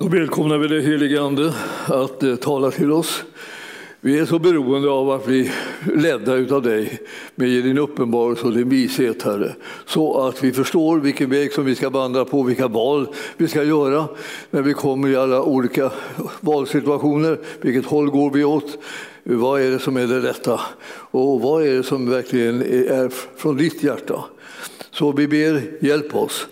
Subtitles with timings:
[0.00, 1.54] Då välkomnar vi dig helige Ande
[1.86, 3.24] att eh, tala till oss.
[4.00, 5.50] Vi är så beroende av att bli
[5.94, 7.00] ledda av dig
[7.34, 9.54] med din uppenbarelse och din vishet, Herre.
[9.86, 13.62] Så att vi förstår vilken väg som vi ska vandra på, vilka val vi ska
[13.62, 14.08] göra
[14.50, 15.90] när vi kommer i alla olika
[16.40, 17.38] valsituationer.
[17.60, 18.78] Vilket håll går vi åt?
[19.22, 20.60] Vad är det som är det rätta?
[21.10, 24.24] Och vad är det som verkligen är från ditt hjärta?
[24.90, 26.46] Så vi ber, hjälp oss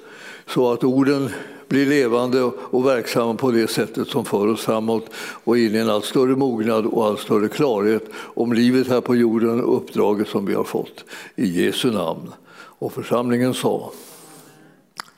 [0.46, 1.30] så att orden
[1.68, 5.06] blir levande och verksamma på det sättet som för oss framåt
[5.44, 9.16] och in i en allt större mognad och allt större klarhet om livet här på
[9.16, 11.04] jorden och uppdraget som vi har fått.
[11.36, 12.32] I Jesu namn.
[12.54, 13.92] Och församlingen sa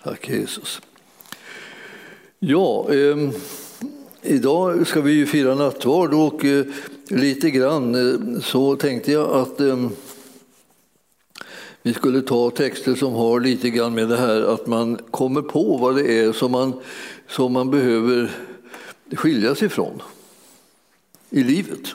[0.04, 0.80] Tack Jesus.
[2.38, 3.30] Ja, eh,
[4.23, 6.64] idag ska vi ju fira nattvard och eh,
[7.09, 9.88] lite grann eh, så tänkte jag att eh,
[11.82, 15.76] vi skulle ta texter som har lite grann med det här att man kommer på
[15.76, 16.80] vad det är som man,
[17.28, 18.30] som man behöver
[19.12, 20.02] skilja sig ifrån
[21.30, 21.94] i livet.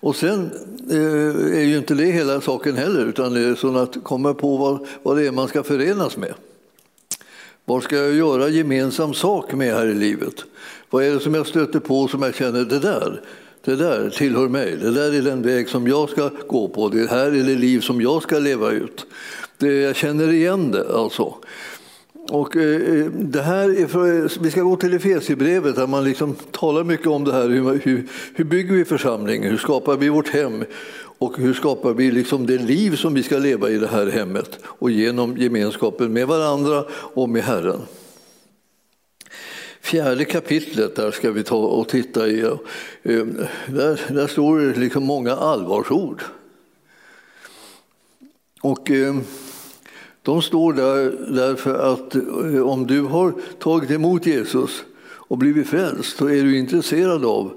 [0.00, 0.50] Och sen
[0.90, 4.56] eh, är ju inte det hela saken heller, utan det är så att komma på
[4.56, 6.34] vad, vad det är man ska förenas med.
[7.64, 10.44] Vad ska jag göra gemensam sak med här i livet?
[10.90, 13.22] Vad är det som jag stöter på som jag känner, det där,
[13.68, 14.76] det där tillhör mig.
[14.76, 16.88] Det där är den väg som jag ska gå på.
[16.88, 19.06] Det här är det liv som jag ska leva ut.
[19.58, 21.34] Det, jag känner igen det alltså.
[22.30, 26.34] Och eh, eh det här är för, vi ska gå till Efesierbrevet där man liksom
[26.50, 27.48] talar mycket om det här.
[27.48, 29.42] Hur, hur, hur bygger vi församling?
[29.42, 30.64] Hur skapar vi vårt hem?
[31.18, 34.58] Och hur skapar vi liksom det liv som vi ska leva i det här hemmet
[34.64, 37.80] och genom gemenskapen med varandra och med Herren?
[39.88, 42.40] Fjärde kapitlet, där ska vi ta och titta i.
[43.02, 43.36] Ehm,
[43.66, 46.22] där, där står det liksom många allvarsord.
[48.60, 49.20] Och ehm,
[50.22, 56.16] de står där därför att eh, om du har tagit emot Jesus och blivit frälst
[56.16, 57.52] så är du intresserad av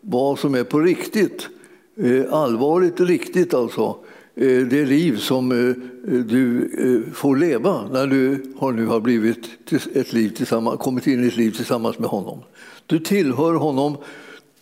[0.00, 1.48] vad som är på riktigt.
[1.96, 3.96] Eh, allvarligt riktigt alltså.
[4.40, 5.74] Eh, det liv som eh,
[6.22, 11.24] du eh, får leva när du har nu har blivit ett liv tillsammans, kommit in
[11.24, 12.38] i ett liv tillsammans med honom.
[12.86, 13.96] Du tillhör honom,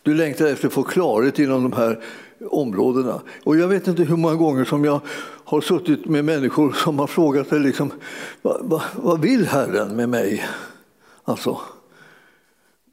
[0.03, 2.01] du längtar efter att få klarhet inom de här
[2.51, 3.21] områdena.
[3.45, 5.01] Och jag vet inte hur många gånger som jag
[5.45, 7.91] har suttit med människor som har frågat sig liksom,
[8.43, 10.45] vad, vad, vad vill Herren med mig?
[11.25, 11.61] Alltså,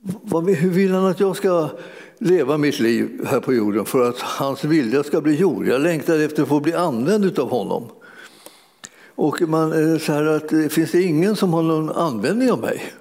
[0.02, 1.70] vad, hur vill han att jag ska
[2.22, 5.68] leva mitt liv här på jorden för att hans vilja ska bli gjord?
[5.68, 7.84] Jag längtar efter att få bli använd av honom.
[9.16, 12.60] Och man eh, så här att eh, finns det ingen som har någon användning av
[12.60, 12.94] mig.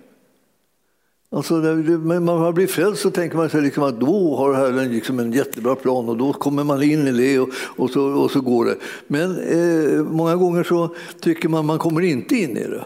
[1.32, 4.92] Alltså när man har blivit frälst så tänker man sig liksom att då har Herren
[4.92, 8.30] liksom en jättebra plan och då kommer man in i det och, och, så, och
[8.30, 8.76] så går det.
[9.06, 12.84] Men eh, många gånger så tycker man att man kommer inte in i det.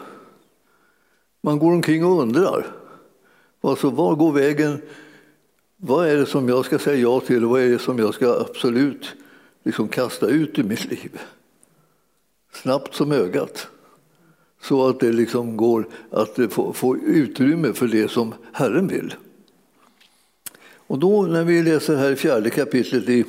[1.41, 2.65] Man går omkring och undrar.
[3.61, 4.81] Alltså, var går vägen?
[5.77, 8.13] Vad är det som jag ska säga ja till och vad är det som jag
[8.13, 9.13] ska absolut
[9.63, 11.19] liksom kasta ut ur mitt liv?
[12.55, 13.67] snabbt som ögat.
[14.61, 19.15] Så att det liksom går att få, få utrymme för det som Herren vill.
[20.87, 23.25] Och då när vi läser här i fjärde kapitlet i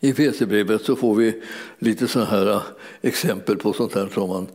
[0.00, 1.42] i Fesebrevet så får vi
[1.78, 2.62] lite sådana här äh,
[3.00, 4.46] exempel på sånt här som man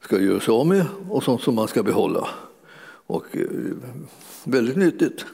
[0.00, 2.28] ska göra sig av med och sånt som man ska behålla.
[3.06, 3.46] Och äh,
[4.44, 5.24] väldigt nyttigt.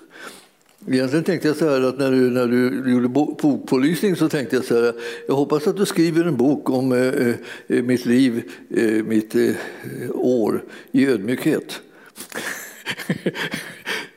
[0.89, 4.65] Egentligen tänkte jag så här att när du, när du gjorde bokpålysning så tänkte jag
[4.65, 4.95] så här,
[5.29, 7.29] jag hoppas att du skriver en bok om eh,
[7.69, 9.51] eh mitt liv, eh, mitt eh,
[10.15, 11.81] år i ödmjukhet.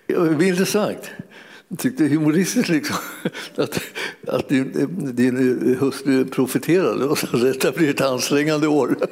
[0.08, 1.12] det blir intressant.
[1.72, 2.96] Jag tyckte humoristiskt liksom,
[3.56, 3.82] att,
[4.28, 8.96] att din, din hustru profeterade och så detta blir ett ansträngande år.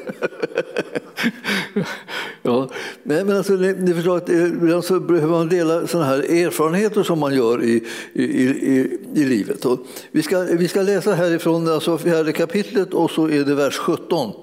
[2.42, 2.70] ja.
[3.04, 7.20] men alltså, ni, ni förstår att eh, alltså, behöver man dela sådana här erfarenheter som
[7.20, 9.66] man gör i, i, i, i livet.
[9.66, 9.80] Och
[10.12, 14.34] vi, ska, vi ska läsa härifrån alltså fjärde kapitlet och så är det vers 17.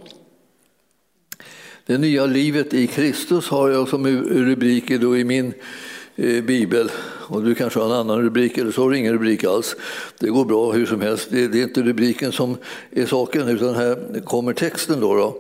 [1.87, 5.55] Det nya livet i Kristus har jag som rubrik i min
[6.17, 6.91] bibel.
[7.29, 9.77] Och du kanske har en annan rubrik eller så har du ingen rubrik alls.
[10.19, 11.29] Det går bra hur som helst.
[11.31, 12.57] Det, det är inte rubriken som
[12.91, 15.01] är saken utan här kommer texten.
[15.01, 15.15] då.
[15.15, 15.37] då.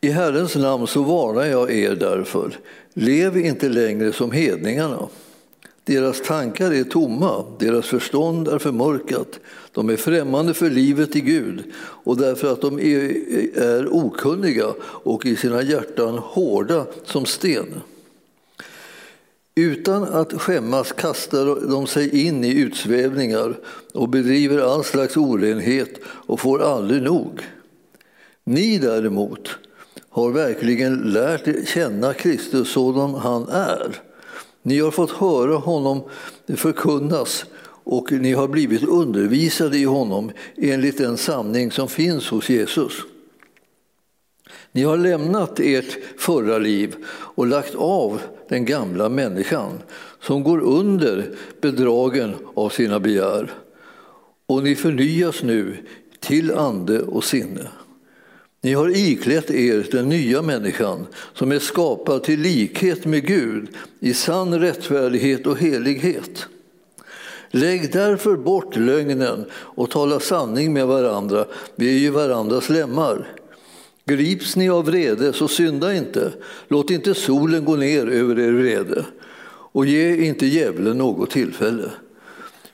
[0.00, 2.58] I Herrens namn så varnar jag er därför.
[2.94, 5.08] Lev inte längre som hedningarna.
[5.84, 9.40] Deras tankar är tomma, deras förstånd är förmörkat.
[9.72, 13.14] De är främmande för livet i Gud och därför att de är,
[13.62, 17.80] är okunniga och i sina hjärtan hårda som sten.
[19.58, 23.58] Utan att skämmas kastar de sig in i utsvävningar
[23.94, 27.40] och bedriver all slags orenhet och får aldrig nog.
[28.44, 29.48] Ni däremot
[30.08, 33.96] har verkligen lärt känna Kristus sådan han är.
[34.62, 36.02] Ni har fått höra honom
[36.56, 37.44] förkunnas
[37.84, 42.92] och ni har blivit undervisade i honom enligt den sanning som finns hos Jesus.
[44.76, 49.82] Ni har lämnat ert förra liv och lagt av den gamla människan
[50.20, 51.30] som går under
[51.60, 53.52] bedragen av sina begär.
[54.46, 55.76] Och ni förnyas nu
[56.20, 57.68] till ande och sinne.
[58.62, 63.68] Ni har iklätt er den nya människan som är skapad till likhet med Gud
[64.00, 66.46] i sann rättfärdighet och helighet.
[67.50, 71.44] Lägg därför bort lögnen och tala sanning med varandra,
[71.76, 73.26] vi är ju varandras lemmar.
[74.06, 76.32] Grips ni av vrede, så synda inte.
[76.68, 79.04] Låt inte solen gå ner över er vrede
[79.48, 81.90] och ge inte djävulen något tillfälle.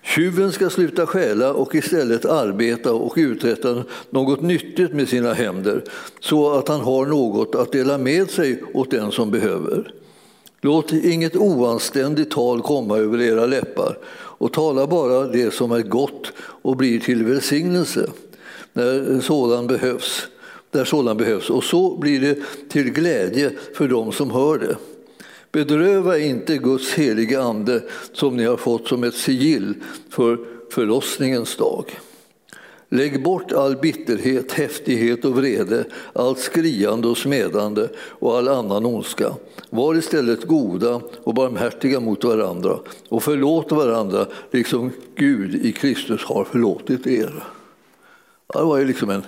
[0.02, 5.84] Tjuven ska sluta stjäla och istället arbeta och uträtta något nyttigt med sina händer
[6.20, 9.94] så att han har något att dela med sig åt den som behöver.
[10.60, 16.32] Låt inget oanständigt tal komma över era läppar och tala bara det som är gott
[16.38, 18.10] och blir till välsignelse
[18.72, 20.26] när sådan behövs,
[20.72, 21.50] där sådan behövs.
[21.50, 22.38] Och så blir det
[22.68, 24.76] till glädje för dem som hör det.
[25.52, 27.82] Bedröva inte Guds heliga ande
[28.12, 29.74] som ni har fått som ett sigill
[30.10, 30.38] för
[30.70, 31.84] förlossningens dag.
[32.88, 39.34] Lägg bort all bitterhet, häftighet och vrede, allt skriande och smedande och all annan ondska.
[39.70, 42.78] Var istället goda och barmhärtiga mot varandra
[43.08, 47.44] och förlåt varandra liksom Gud i Kristus har förlåtit er.
[48.52, 49.22] Det var ju liksom en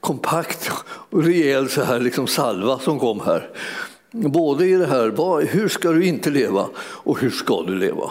[0.00, 3.50] kompakt och rejäl så här liksom salva som kom här.
[4.10, 8.10] Både i det här, hur ska du inte leva och hur ska du leva?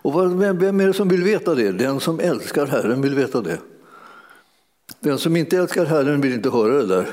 [0.00, 1.72] Och vem är det som vill veta det?
[1.72, 3.58] Den som älskar Herren vill veta det.
[5.00, 7.06] Den som inte älskar Herren vill inte höra det där.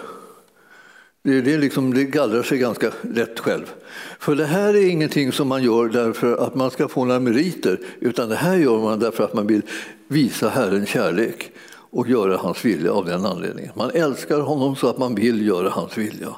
[1.23, 3.73] Det, det, liksom, det gallrar sig ganska lätt själv.
[4.19, 7.79] För det här är ingenting som man gör därför att man ska få några meriter,
[7.99, 9.61] utan det här gör man därför att man vill
[10.07, 11.51] visa Herren kärlek
[11.95, 13.71] och göra hans vilja av den anledningen.
[13.75, 16.35] Man älskar honom så att man vill göra hans vilja.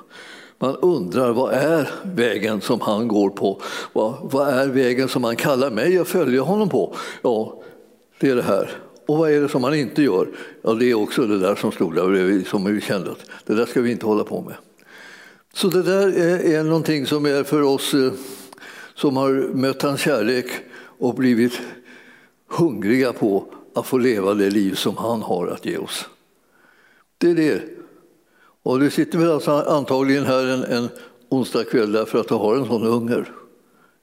[0.59, 3.61] Man undrar vad är vägen som han går på?
[3.93, 6.95] Vad, vad är vägen som han kallar mig att följa honom på?
[7.21, 7.61] Ja,
[8.19, 8.71] det är det här.
[9.05, 10.27] Och vad är det som han inte gör?
[10.61, 13.53] Ja, det är också det där som stod där bredvid som vi kände att det
[13.53, 14.55] där ska vi inte hålla på med.
[15.53, 18.11] Så det där är, är någonting som är för oss eh,
[18.95, 20.45] som har mött hans kärlek
[20.97, 21.59] och blivit
[22.47, 26.05] hungriga på att få leva det liv som han har att ge oss.
[27.17, 27.61] Det är det.
[28.63, 30.89] Och du sitter väl alltså antagligen här en, en
[31.29, 33.31] onsdag kväll därför att du har en sån hunger.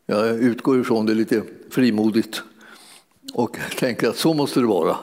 [0.07, 2.43] Jag utgår ifrån det lite frimodigt
[3.35, 4.97] och tänker att så måste det vara.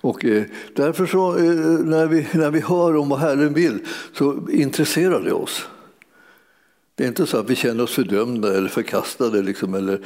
[0.00, 0.42] Och eh,
[0.74, 1.44] därför så, eh,
[1.84, 3.78] när, vi, när vi hör om vad Herren vill
[4.18, 5.66] så intresserar det oss.
[7.02, 10.00] Det är inte så att vi känner oss fördömda eller förkastade liksom, eller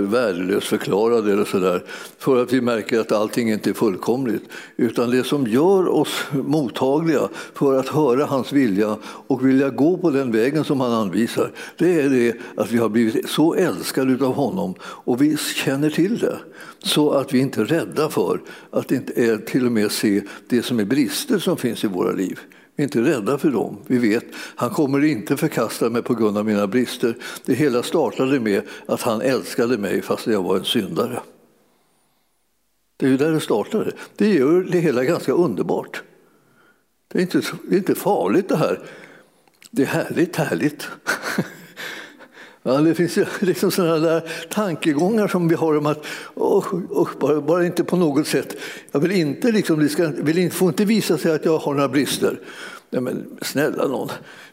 [0.00, 1.84] värdelöst förklarade eller sådär
[2.18, 4.42] för att vi märker att allting inte är fullkomligt.
[4.76, 10.10] Utan det som gör oss mottagliga för att höra hans vilja och vilja gå på
[10.10, 14.34] den vägen som han anvisar, det är det att vi har blivit så älskade av
[14.34, 16.38] honom och vi känner till det.
[16.82, 18.40] Så att vi inte är rädda för
[18.70, 22.12] att inte eh, till och med se det som är brister som finns i våra
[22.12, 22.40] liv.
[22.76, 23.78] Vi är inte rädda för dem.
[23.86, 27.16] Vi vet han kommer inte förkasta mig på grund av mina brister.
[27.44, 31.20] Det hela startade med att han älskade mig fast jag var en syndare.
[32.96, 33.92] Det är ju där det startade.
[34.16, 36.02] Det gör det hela ganska underbart.
[37.08, 38.80] Det är inte, det är inte farligt det här.
[39.70, 40.88] Det är härligt, härligt.
[42.66, 47.40] Ja, det finns liksom sådana där tankegångar som vi har om att oh, oh, bara,
[47.40, 48.56] bara, inte på något sätt,
[48.92, 51.74] jag vill inte, liksom, det ska, vill inte, får inte visa sig att jag har
[51.74, 52.40] några brister.
[52.90, 54.08] Ja, men snälla någon,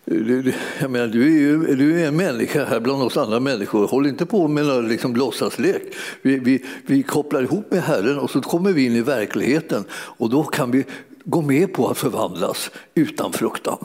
[0.05, 3.87] du, jag menar, du, är ju, du är en människa här bland oss andra människor.
[3.87, 5.81] Håll inte på med någon liksom, låtsaslek.
[6.21, 10.29] Vi, vi, vi kopplar ihop med Herren och så kommer vi in i verkligheten och
[10.29, 10.85] då kan vi
[11.23, 13.77] gå med på att förvandlas utan fruktan.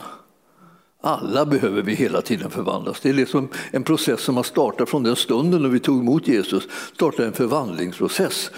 [1.01, 2.99] Alla behöver vi hela tiden förvandlas.
[2.99, 6.27] Det är liksom en process som har startat från den stunden när vi tog emot
[6.27, 6.67] Jesus.
[6.93, 8.51] startade en förvandlingsprocess.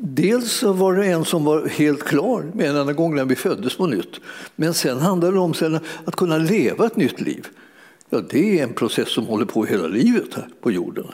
[0.00, 3.76] Dels var det en som var helt klar med en annan gång när vi föddes
[3.76, 4.20] på nytt.
[4.56, 7.46] Men sen handlar det om att kunna leva ett nytt liv.
[8.10, 11.06] Ja, det är en process som håller på hela livet här på jorden.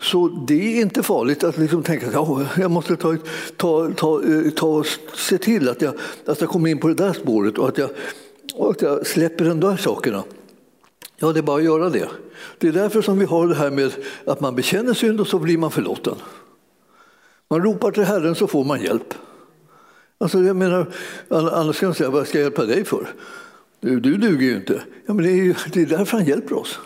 [0.00, 3.16] Så det är inte farligt att liksom tänka att jag måste ta,
[3.56, 5.94] ta, ta, eh, ta, se till att jag,
[6.26, 7.90] att jag kommer in på det där spåret och att jag
[8.54, 10.24] och att jag släpper de där sakerna.
[11.16, 12.08] Ja, det är bara att göra det.
[12.58, 13.92] Det är därför som vi har det här med
[14.26, 16.14] att man bekänner synd och så blir man förlåten.
[17.50, 19.14] Man ropar till Herren så får man hjälp.
[20.18, 20.92] Alltså jag menar,
[21.28, 23.08] annars kan man säga, vad ska jag hjälpa dig för?
[23.80, 24.82] Du, du duger ju inte.
[25.06, 26.78] Ja, men det, är ju, det är därför han hjälper oss.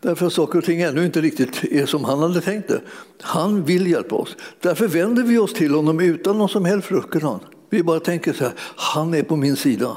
[0.00, 2.80] Därför att saker och ting ännu inte riktigt är som han hade tänkt det.
[3.20, 4.36] Han vill hjälpa oss.
[4.60, 7.40] Därför vänder vi oss till honom utan någon som helst fruktan.
[7.70, 9.96] Vi bara tänker så här, han är på min sida.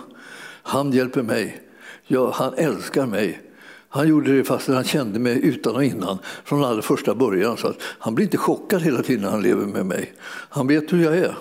[0.68, 1.62] Han hjälper mig.
[2.08, 3.42] Ja, han älskar mig.
[3.90, 7.58] Han gjorde det fast han kände mig utan och innan från allra första början.
[7.58, 10.14] Så att han blir inte chockad hela tiden när han lever med mig.
[10.28, 11.36] Han vet hur jag är.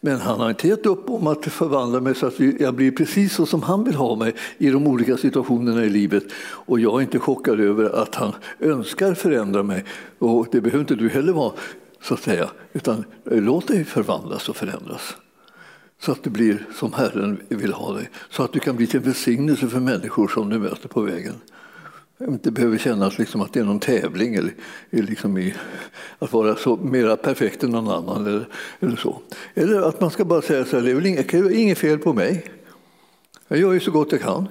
[0.00, 3.34] Men han har inte gett upp om att förvandla mig så att jag blir precis
[3.34, 6.24] så som han vill ha mig i de olika situationerna i livet.
[6.42, 9.84] Och jag är inte chockad över att han önskar förändra mig.
[10.18, 11.52] Och det behöver inte du heller vara,
[12.02, 12.50] så att säga.
[12.72, 15.16] Utan eh, låt dig förvandlas och förändras.
[16.04, 18.10] Så att det blir som Herren vill ha dig.
[18.30, 21.34] Så att du kan bli till välsignelse för människor som du möter på vägen
[22.20, 24.52] inte behöver känna liksom att det är någon tävling eller,
[24.90, 25.54] liksom i,
[26.18, 28.26] att vara så mera perfekt än någon annan.
[28.26, 28.48] Eller,
[28.80, 29.20] eller, så.
[29.54, 32.12] eller att man ska bara säga så här, det är väl inget, inget fel på
[32.12, 32.50] mig.
[33.48, 34.48] Jag gör ju så gott jag kan.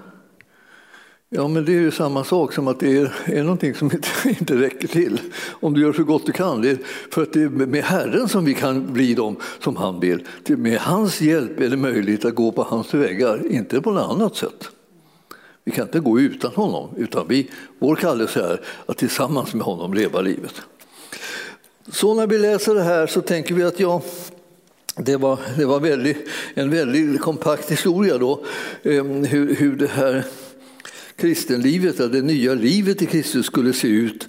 [1.35, 4.09] Ja, men det är ju samma sak som att det är, är någonting som inte,
[4.39, 5.19] inte räcker till.
[5.49, 6.61] Om du gör så gott du kan.
[6.61, 6.77] Det är
[7.11, 10.27] för att det är med Herren som vi kan bli de som han vill.
[10.47, 14.35] Med hans hjälp är det möjligt att gå på hans vägar, inte på något annat
[14.35, 14.69] sätt.
[15.63, 17.49] Vi kan inte gå utan honom, utan vi,
[17.79, 20.61] vår kallelse är att tillsammans med honom leva livet.
[21.91, 24.01] Så när vi läser det här så tänker vi att ja,
[24.95, 28.45] det var, det var väldigt, en väldigt kompakt historia då,
[28.83, 30.25] eh, hur, hur det här
[31.23, 34.27] kristenlivet, det nya livet i Kristus skulle se ut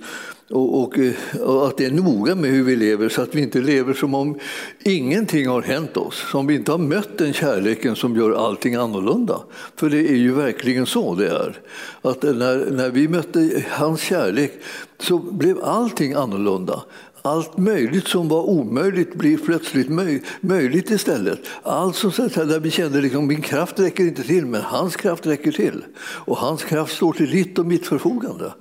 [0.51, 0.99] och, och,
[1.41, 4.15] och, att det är noga med hur vi lever så att vi inte lever som
[4.15, 4.39] om
[4.85, 6.25] ingenting har hänt oss.
[6.31, 9.41] Som vi inte har mött den kärleken som gör allting annorlunda.
[9.77, 11.61] För det är ju verkligen så det är.
[12.03, 14.53] Att när, när vi mötte hans kärlek
[14.99, 16.83] så blev allting annorlunda.
[17.27, 21.41] Allt möjligt som var omöjligt blir plötsligt möj möjligt istället.
[21.63, 25.27] Alltså så där vi kände att liksom, min kraft räcker inte till, men hans kraft
[25.27, 25.85] räcker till.
[25.99, 28.53] Och hans kraft står till ditt och mitt förfogande.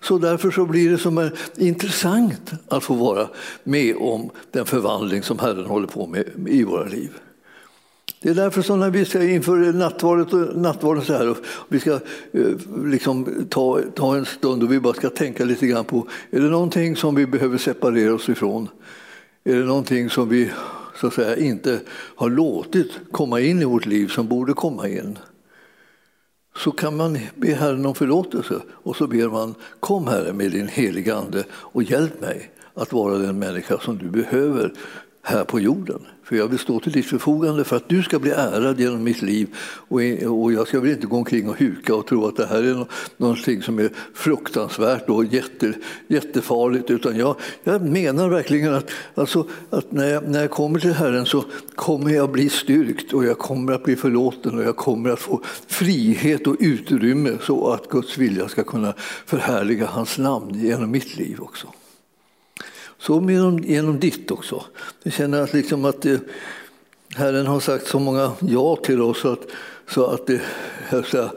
[0.00, 3.28] Så därför så blir det som intressant att få vara
[3.64, 7.10] med om den förvandling som Herren håller på med i våra liv.
[8.24, 11.36] Det är därför som när vi ska inför nattvarden, nattvarden så här, och
[11.68, 11.92] vi ska
[12.32, 12.46] eh,
[12.84, 16.48] liksom ta, ta en stund och vi bara ska tänka lite grann på, är det
[16.48, 18.68] någonting som vi behöver separera oss ifrån?
[19.44, 20.50] Är det någonting som vi
[21.00, 25.18] så att säga, inte har låtit komma in i vårt liv som borde komma in?
[26.56, 30.68] så kan man be Herren om förlåtelse och så ber man kom Herre med din
[30.68, 34.72] heliga Ande och hjälp mig att vara den människa som du behöver
[35.22, 36.06] här på jorden.
[36.24, 39.22] För jag vill stå till ditt förfogande för att du ska bli ärad genom mitt
[39.22, 39.48] liv.
[39.88, 42.86] Och, jag ska väl inte gå omkring och huka och tro att det här är
[43.16, 45.72] någonting som är fruktansvärt och jätte,
[46.06, 46.90] jättefarligt.
[46.90, 51.26] Utan jag, jag menar verkligen att, alltså, att när, jag, när jag kommer till Herren
[51.26, 55.20] så kommer jag bli styrkt och jag kommer att bli förlåten och jag kommer att
[55.20, 58.94] få frihet och utrymme så att Guds vilja ska kunna
[59.26, 61.68] förhärliga hans namn genom mitt liv också.
[62.98, 64.64] Så genom, genom ditt också.
[65.02, 66.20] Jag känner att, liksom att det,
[67.14, 69.46] Herren har sagt så många ja till oss så att,
[69.88, 70.38] så att eh,
[70.90, 71.32] det, säga,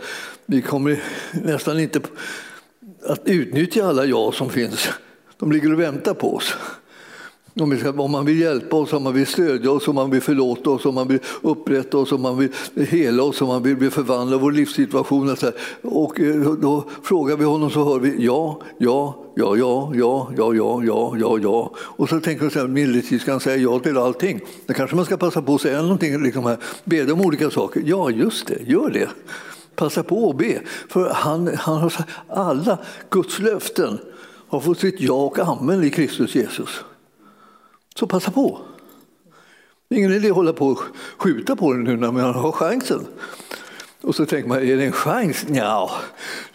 [0.45, 1.03] vi kommer
[1.43, 2.01] nästan inte
[3.03, 4.89] att utnyttja alla ja som finns.
[5.37, 6.53] De ligger och väntar på oss.
[7.61, 10.85] Om man vill hjälpa oss, om man vill stödja oss, om man vill förlåta oss,
[10.85, 14.51] om man vill upprätta oss, om man vill hela oss, om man vill förvandla vår
[14.51, 15.29] livssituation.
[15.29, 19.91] Och, så och eh, då frågar vi honom så hör vi ja, ja, ja, ja,
[19.95, 21.71] ja, ja, ja, ja, ja, ja.
[21.77, 24.41] Och så tänker vi så här, medeltid ska han säga ja till allting.
[24.65, 27.83] Då kanske man ska passa på att säga någonting, liksom här, be om olika saker.
[27.85, 29.09] Ja, just det, gör det.
[29.75, 30.61] Passa på att be.
[30.89, 32.77] För han, han har sagt, alla
[33.09, 33.99] Guds löften
[34.47, 36.83] har fått sitt ja och amen i Kristus Jesus.
[37.97, 38.59] Så passa på.
[39.89, 40.79] Det är ingen idé att hålla på och
[41.17, 43.07] skjuta på den nu när man har chansen.
[44.01, 45.45] Och så tänker man, är det en chans?
[45.49, 45.91] Ja,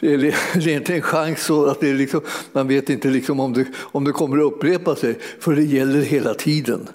[0.00, 0.18] det är,
[0.54, 2.20] det är inte en chans så att det är liksom,
[2.52, 6.00] man vet inte liksom om, det, om det kommer att upprepa sig, för det gäller
[6.00, 6.88] hela tiden.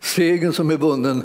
[0.00, 1.22] Segern som är vunnen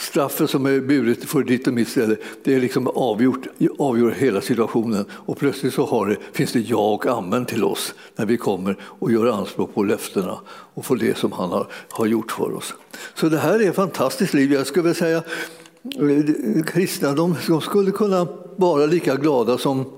[0.00, 3.46] Straffet som är buret för ditt och mitt ställe, det är liksom avgjort,
[3.78, 5.04] avgör hela situationen.
[5.10, 8.76] Och plötsligt så har det, finns det ja och amen till oss när vi kommer
[8.82, 12.74] och gör anspråk på löftena och får det som han har, har gjort för oss.
[13.14, 14.52] Så det här är ett fantastiskt liv.
[14.52, 19.92] Jag skulle säga eh, kristna de, de skulle kunna vara lika glada som,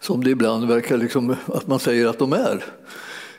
[0.00, 2.64] som det ibland verkar liksom, att man säger att de är.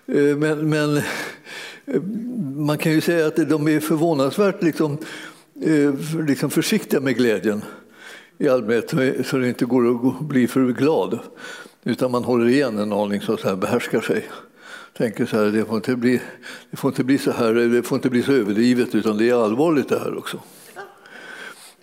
[0.07, 2.01] Eh, men, men eh,
[2.55, 4.97] man kan ju säga att de är förvånansvärt liksom,
[5.61, 5.93] eh,
[6.27, 7.63] liksom försiktiga med glädjen
[8.37, 8.89] i allmänhet
[9.25, 11.19] så det inte går att bli för glad.
[11.83, 14.29] Utan man håller igen en aning så att behärskar sig.
[14.97, 16.21] Tänker så här, det får, inte bli,
[16.71, 19.43] det får inte bli så här, det får inte bli så överdrivet utan det är
[19.43, 20.39] allvarligt det här också.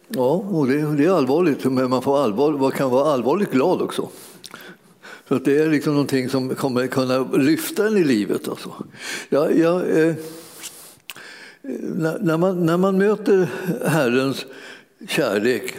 [0.08, 3.82] Ja, och det, det, är allvarligt, men man, får allvar, man kan vara allvarligt glad
[3.82, 4.08] också.
[5.28, 8.48] Så att det är liksom någonting som kommer kunna lyfta en i livet.
[8.48, 8.72] Alltså.
[9.28, 10.14] Ja, ja eh,
[11.62, 13.48] när, man, när man möter
[13.86, 14.46] Herrens
[15.08, 15.74] kärlek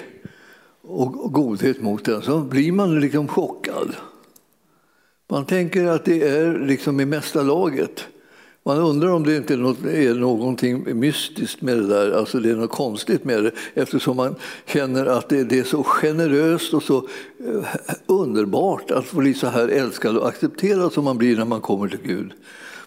[0.82, 3.96] och godhet mot den så blir man liksom chockad.
[5.30, 8.08] Man tänker att det är liksom i mesta laget.
[8.66, 12.72] Man undrar om det inte är någonting mystiskt med det där, alltså det är något
[12.72, 14.36] konstigt med det eftersom man
[14.66, 17.66] känner att det är så generöst och så eh,
[18.06, 21.88] underbart att få bli så här älskad och accepterad som man blir när man kommer
[21.88, 22.34] till Gud.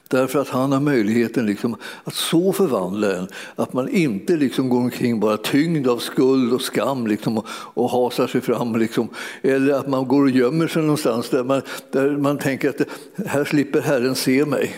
[0.09, 4.79] Därför att han har möjligheten liksom att så förvandla en att man inte liksom går
[4.79, 8.77] omkring bara tyngd av skuld och skam liksom och, och hasar sig fram.
[8.77, 9.09] Liksom.
[9.43, 12.81] Eller att man går och gömmer sig någonstans där man, där man tänker att
[13.27, 14.75] här slipper Herren se mig.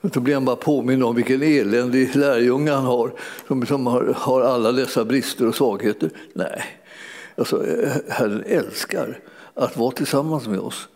[0.00, 3.12] Då blir han bara påminn om vilken eländig lärjunge han har
[3.48, 6.10] som, som har, har, alla dessa brister och svagheter.
[6.32, 6.64] Nej,
[7.36, 7.64] alltså,
[8.08, 9.18] Herren älskar
[9.54, 10.88] att vara tillsammans med oss.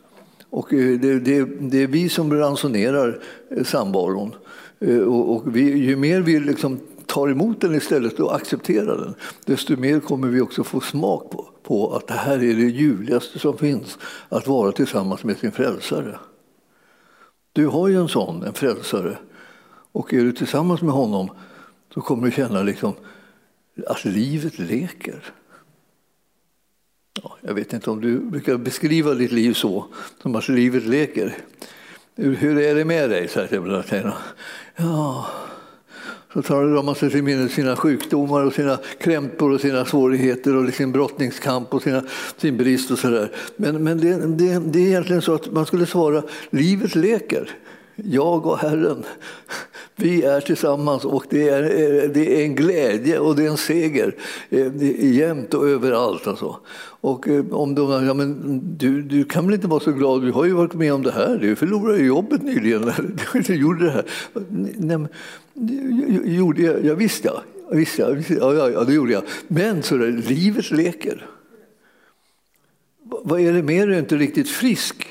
[0.52, 4.34] Och eh, det, det, det är vi som ransonerar eh, samvaron.
[4.80, 9.14] Eh, och, och vi, ju mer vi liksom tar emot den istället och accepterar den,
[9.44, 13.38] desto mer kommer vi också få smak på, på att det här är det ljuvligaste
[13.38, 16.18] som finns, att vara tillsammans med sin frälsare.
[17.52, 19.18] Du har ju en sån, en frälsare.
[19.92, 21.30] Och är du tillsammans med honom
[21.94, 22.92] så kommer du känna liksom
[23.86, 25.32] att livet leker.
[27.14, 29.84] Ja, jag vet inte om du brukar beskriva ditt liv så,
[30.22, 31.38] som att livet leker.
[32.16, 33.28] Hur är det med dig?
[33.28, 34.14] Så här,
[34.76, 35.26] ja,
[36.32, 40.74] så talar man sig till minnes sina sjukdomar och sina krämpor och sina svårigheter och
[40.74, 42.02] sin brottningskamp och sina,
[42.36, 43.32] sin brist och sådär.
[43.56, 47.50] Men, men det, det, det är egentligen så att man skulle svara, livet leker.
[47.96, 49.04] Jag och Herren,
[50.02, 53.56] vi är tillsammans och det är, eh, det är en glädje och det är en
[53.56, 54.14] seger
[54.50, 56.26] eh, jämt och överallt.
[56.26, 56.56] Alltså.
[57.00, 60.32] Och eh, om de, ja, men du, du kan väl inte vara så glad, du
[60.32, 62.92] har ju varit med om det här, du förlorade jobbet nyligen.
[63.46, 64.04] Du gjorde det här.
[64.78, 65.06] Nej,
[66.24, 69.22] gjorde jag, ja, visst ja, visst ja, visst, ja, ja, ja, det gjorde jag.
[69.48, 71.26] Men så där, livet leker.
[73.24, 75.06] Vad är det med du är inte riktigt frisk?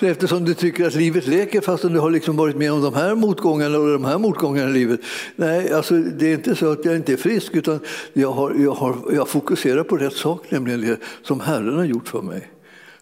[0.00, 3.14] Eftersom du tycker att livet leker fastän du har liksom varit med om de här
[3.14, 5.00] motgångarna och de här motgångarna i livet.
[5.36, 7.80] Nej, alltså, det är inte så att jag inte är frisk utan
[8.12, 12.08] jag, har, jag, har, jag fokuserar på rätt sak, nämligen det som Herren har gjort
[12.08, 12.48] för mig.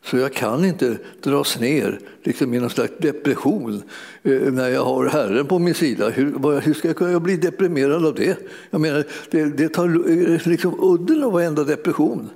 [0.02, 3.82] Så jag kan inte dras ner liksom i någon slags depression
[4.22, 6.08] eh, när jag har Herren på min sida.
[6.10, 8.38] Hur, hur ska jag kunna bli deprimerad av det?
[8.70, 12.30] Jag menar, det, det tar eh, liksom udden av varenda depression.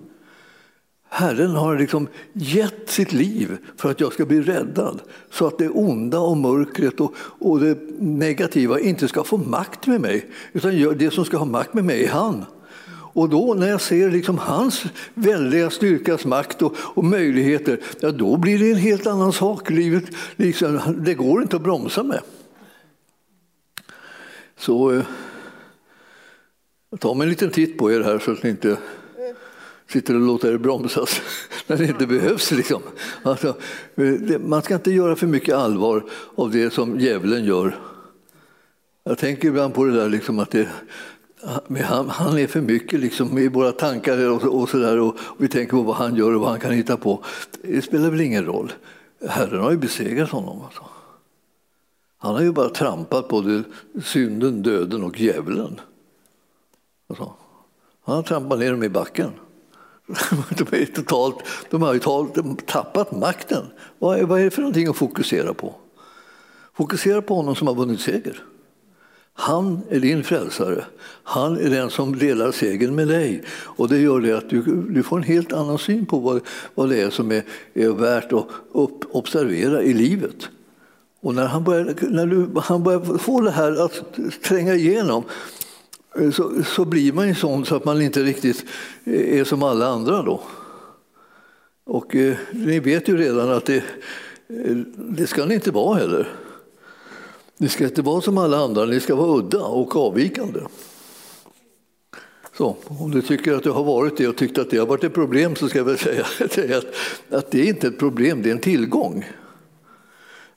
[1.13, 5.69] Herren har liksom gett sitt liv för att jag ska bli räddad så att det
[5.69, 10.31] onda och mörkret och, och det negativa inte ska få makt med mig.
[10.53, 12.45] Utan det som ska ha makt med mig är han.
[13.13, 18.37] Och då när jag ser liksom hans väldiga styrkas makt och, och, möjligheter, ja, då
[18.37, 19.71] blir det en helt annan sak.
[19.71, 20.05] Livet,
[20.37, 22.21] liksom, det går inte att bromsa med.
[24.59, 25.05] Så eh,
[26.99, 28.77] ta mig en liten titt på er här så att ni inte
[29.93, 31.21] sitter och låter er bromsas
[31.67, 32.51] när det inte behövs.
[32.51, 32.83] Liksom.
[33.23, 33.57] Alltså,
[34.41, 37.79] man ska inte göra för mycket allvar av det som djävulen gör.
[39.05, 40.69] Jag tänker ibland på det där liksom att det,
[41.85, 45.37] han, han, är för mycket liksom i våra tankar och, och, så där, och, och
[45.39, 47.25] vi tänker på vad han gör och vad han kan hitta på.
[47.63, 48.73] Det spelar väl ingen roll.
[49.29, 50.63] Herren har ju besegrat honom.
[50.63, 50.83] Alltså.
[52.19, 53.63] Han har ju bara trampat både
[54.05, 55.81] synden, döden och djävulen.
[57.09, 57.33] Alltså.
[58.05, 59.31] Han har trampat ner dem i backen.
[60.57, 61.37] De, är totalt,
[61.71, 63.67] de har ju totalt tappat makten.
[63.99, 65.75] Vad är, vad är det för någonting att fokusera på?
[66.77, 68.43] Fokusera på honom som har vunnit seger.
[69.35, 70.85] Han är din frälsare.
[71.23, 73.43] Han är den som delar segern med dig.
[73.51, 76.41] Och Det gör det att du, du får en helt annan syn på vad,
[76.75, 77.43] vad det är som är,
[77.75, 80.49] är värt att upp, observera i livet.
[81.21, 84.03] Och när han börjar, när du, han börjar få det här att
[84.43, 85.25] tränga igenom
[86.33, 88.65] så, så blir man ju sån så att man inte riktigt
[89.05, 90.41] är som alla andra då.
[91.85, 96.29] Och eh, ni vet ju redan att det, eh, det ska ni inte vara heller.
[97.57, 100.61] Ni ska inte vara som alla andra, ni ska vara udda och avvikande.
[102.57, 105.05] Så, om du tycker att du har varit det och tyckt att det har varit
[105.05, 106.25] ett problem så ska jag väl säga,
[106.79, 106.87] att,
[107.31, 109.29] att det är inte ett problem, det är en tillgång.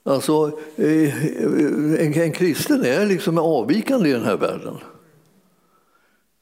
[0.02, 4.78] Alltså, eh, en, en kristen är liksom avvikande i den här världen.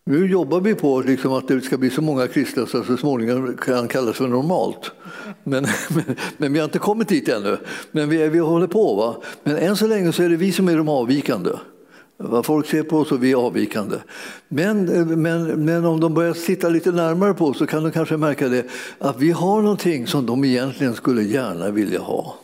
[0.04, 2.96] Nu jobbar vi på liksom att det ska bli så många kristna så att så
[2.96, 4.92] småningom kan kallas för normalt.
[5.44, 7.58] Men, men, men, vi har inte kommit dit ännu.
[7.92, 8.94] Men vi, vi håller på.
[8.94, 9.16] Va?
[9.42, 11.50] Men än så länge så är det vi som är de avvikande.
[12.16, 13.96] Vad folk ser på oss och vi är avvikande.
[14.48, 14.84] Men,
[15.22, 18.48] men, men om de börjar titta lite närmare på oss så kan de kanske märka
[18.48, 18.66] det
[18.98, 22.36] att vi har någonting som de egentligen skulle gärna vilja ha.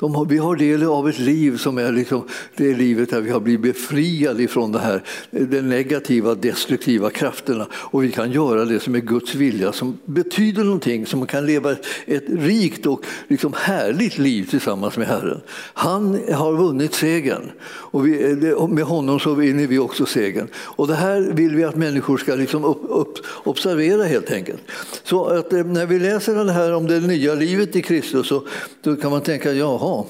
[0.00, 2.24] Har, vi har del av ett liv som är liksom
[2.56, 7.66] det livet där vi har blivit befriade från det här, de negativa, destruktiva krafterna.
[7.72, 11.72] Och vi kan göra det som är Guds vilja, som betyder någonting, som kan leva
[12.06, 15.40] ett rikt och liksom härligt liv tillsammans med Herren.
[15.74, 17.50] Han har vunnit segern
[17.90, 20.48] och vi, eh, med honom så vinner vi också segern.
[20.56, 24.62] Och det här vill vi att människor ska liksom upp, upp, observera helt enkelt.
[25.04, 28.42] Så att eh, när vi läser det här om det nya livet i Kristus så
[28.82, 30.04] då kan man tänka, jaha,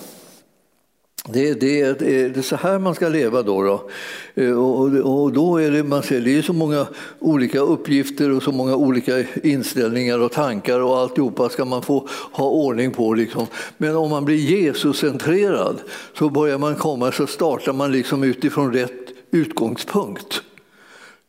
[1.28, 3.62] det, det, det, är så här man ska leva då.
[3.62, 3.90] då.
[4.34, 6.86] Eh, och, och, då är det, man ser, det är så många
[7.18, 12.44] olika uppgifter och så många olika inställningar och tankar och alltihopa ska man få ha
[12.44, 13.14] ordning på.
[13.14, 13.46] Liksom.
[13.76, 15.80] Men om man blir Jesuscentrerad
[16.18, 20.39] så börjar man komma, så startar man liksom utifrån rätt utgångspunkt.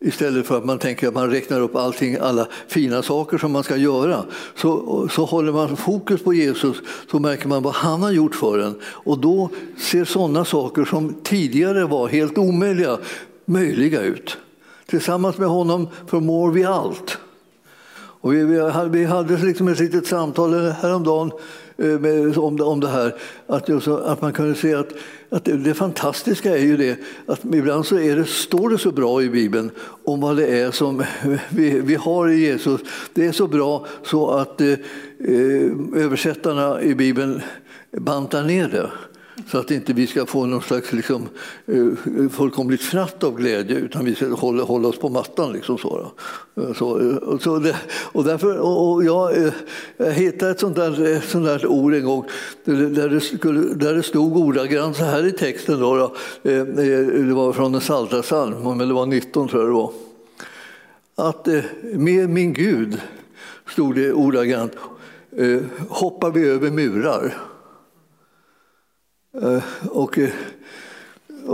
[0.03, 3.63] Istället för att man tänker att man räknar upp allting, alla fina saker som man
[3.63, 4.23] ska göra.
[4.55, 6.77] Så, så håller man fokus på Jesus
[7.11, 8.75] så märker man vad han har gjort för en.
[8.83, 12.97] Och då ser sådana saker som tidigare var helt omöjliga
[13.45, 14.37] möjliga ut.
[14.85, 17.17] Tillsammans med honom förmår vi allt.
[18.21, 18.43] Och vi,
[18.89, 21.31] vi hade liksom ett litet samtal häromdagen
[21.81, 23.15] Eh, om, om det här.
[23.47, 24.93] Att, att man kunde se att,
[25.29, 28.91] att det, det, fantastiska är ju det att ibland så är det, står det så
[28.91, 29.71] bra i Bibeln
[30.03, 31.03] om vad det är som
[31.49, 32.81] vi, vi har i Jesus.
[33.13, 37.41] Det är så bra så att eh, eh översättarna i Bibeln
[37.91, 38.89] bantar ner det
[39.47, 41.29] så att inte vi ska få någon slags liksom,
[41.65, 45.53] eh, fullkomligt fnatt av glädje utan vi ska hålla, hålla oss på mattan.
[45.53, 46.11] Liksom så,
[46.55, 47.75] eh, så, och, så det,
[48.11, 49.53] och därför, och jag, eh,
[49.97, 52.25] jag hittade ett sånt där, ett sånt där ord en gång
[52.65, 55.79] där det, skulle, där det stod ordagrant så här i texten.
[55.79, 59.93] Då, då, det var från en psaltarpsalm, men det var 19 tror jag det var.
[61.15, 61.47] Att
[61.93, 63.01] med min Gud,
[63.67, 64.71] stod det ordagrant,
[65.89, 67.37] hoppar vi över murar.
[69.33, 70.17] Eh, eh, och,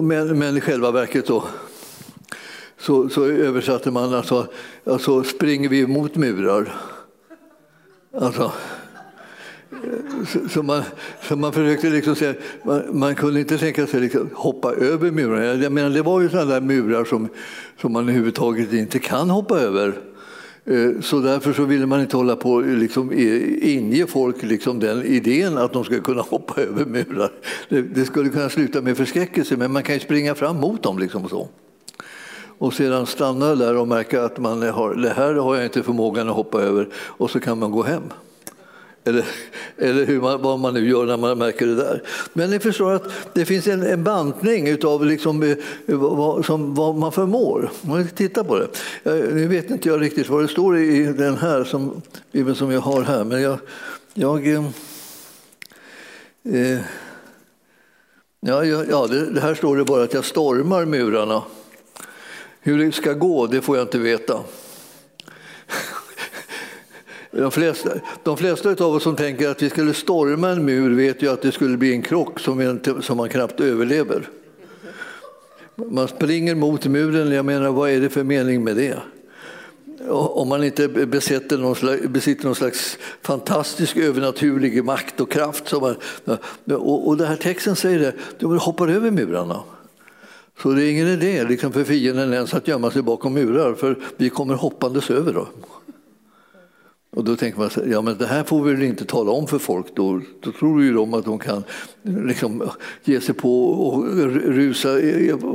[0.03, 1.43] men, men i själva verket då,
[2.77, 4.47] så, så översatte man alltså,
[4.83, 6.75] alltså springer vi mot murar.
[8.13, 8.51] Alltså,
[9.71, 10.83] eh, så man,
[11.21, 15.63] så man försökte liksom säga, man, man kunde inte tänka sig liksom hoppa över murarna.
[15.63, 17.29] Jag menar, det var ju sådana där murar som,
[17.81, 20.06] som man överhuvudtaget inte kan hoppa över.
[20.67, 23.11] Eh, så därför så ville man inte hålla på liksom
[23.61, 27.31] inge folk liksom den idén att de ska kunna hoppa över murar.
[27.69, 30.99] Det, skulle kunna sluta med förskräckelse, men man kan ju springa fram mot dem.
[30.99, 31.47] Liksom så.
[32.57, 36.29] Och sedan stanna där och märka att man har, det här har jag inte förmågan
[36.29, 38.03] att hoppa över och så kan man gå hem.
[39.07, 39.25] Eller,
[39.77, 42.03] eller hur man, vad man nu gör när man märker det där.
[42.33, 46.95] Men ni förstår att det finns en, en bantning utav liksom, eh, vad, som, vad
[46.95, 47.71] man förmår.
[47.81, 48.67] Man titta på det.
[49.03, 52.01] Eh, nu vet inte jag riktigt vad det står i den här som,
[52.55, 53.23] som jag har här.
[53.23, 53.59] Men jag,
[54.13, 54.65] jag eh,
[56.43, 56.79] eh
[58.39, 61.43] ja, ja det, det här står det bara att jag stormar murarna.
[62.59, 64.39] Hur det ska gå, det får jag inte veta.
[67.37, 67.89] De flesta,
[68.23, 71.41] de flesta av oss som tänker att vi skulle storma en mur vet ju att
[71.41, 74.29] det skulle bli en krock som, som man knappt överlever.
[75.75, 78.97] Man springer mot muren, jag menar vad är det för mening med det?
[80.09, 85.67] Om man inte besitter någon slags, besitter någon slags fantastisk övernaturlig makt och kraft.
[85.67, 85.95] Som man,
[86.77, 89.63] och, och den här texten säger det, de hoppar över murarna.
[90.61, 93.97] Så det är ingen idé liksom för fienden ens att gömma sig bakom murar, för
[94.17, 95.33] vi kommer hoppandes över.
[95.33, 95.47] Då.
[97.11, 99.59] Och då tänker man ja men det här får vi väl inte tala om för
[99.59, 101.63] folk, då, då tror ju de att de kan
[102.01, 102.69] liksom
[103.03, 104.99] ge sig på och rusa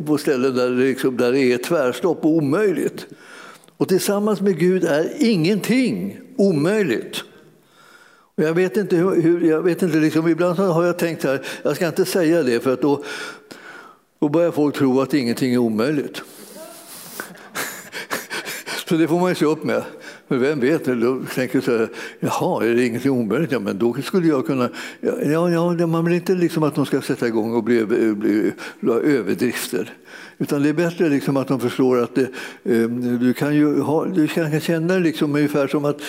[0.06, 3.06] på ställen där det, liksom, där det är tvärstopp och omöjligt.
[3.76, 7.24] Och tillsammans med Gud är ingenting omöjligt.
[8.34, 11.76] Och jag vet inte hur, jag vet inte, liksom, ibland har jag tänkt här, jag
[11.76, 13.04] ska inte säga det för att då,
[14.20, 16.22] då börjar folk tro att ingenting är omöjligt.
[18.88, 19.82] Så det får man ju se upp med.
[20.32, 21.88] Men vem vet, då tänker så här,
[22.20, 23.52] jaha, är det ingenting omöjligt?
[23.52, 24.68] Ja, men då skulle jag kunna...
[25.24, 28.52] Ja, ja, man vill inte liksom att de ska sätta igång och bli, bli, bli
[28.92, 29.92] överdrifter.
[30.38, 32.28] Utan det är bättre liksom att de förstår att det,
[33.18, 36.00] du kan ju ha, du kan känna liksom ungefär som att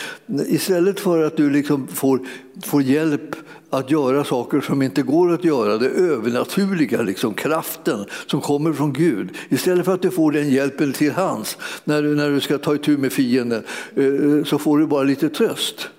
[0.47, 2.19] istället för att du liksom får,
[2.63, 3.35] får hjälp
[3.73, 8.93] att göra saker som inte går att göra, det övernaturliga, liksom, kraften som kommer från
[8.93, 9.29] Gud.
[9.49, 12.75] Istället för att du får den hjälpen till hands när du, när du ska ta
[12.75, 13.63] itu med fienden
[13.95, 15.89] eh, så får du bara lite tröst.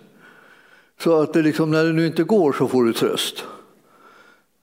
[1.00, 3.44] Så att det liksom, när det nu inte går så får du tröst.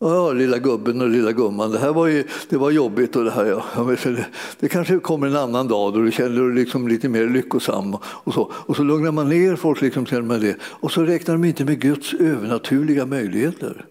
[0.04, 3.16] Ja, lilla gubben och lilla gumman, det här var, ju, det var jobbigt.
[3.16, 3.96] Och det, här, ja.
[4.04, 4.26] det,
[4.60, 7.98] det kanske kommer en annan dag då du känner dig liksom lite mer lyckosam.
[8.04, 10.56] Och så, och så lugnar man ner folk liksom med det.
[10.64, 13.86] Och så räknar de inte med Guds övernaturliga möjligheter.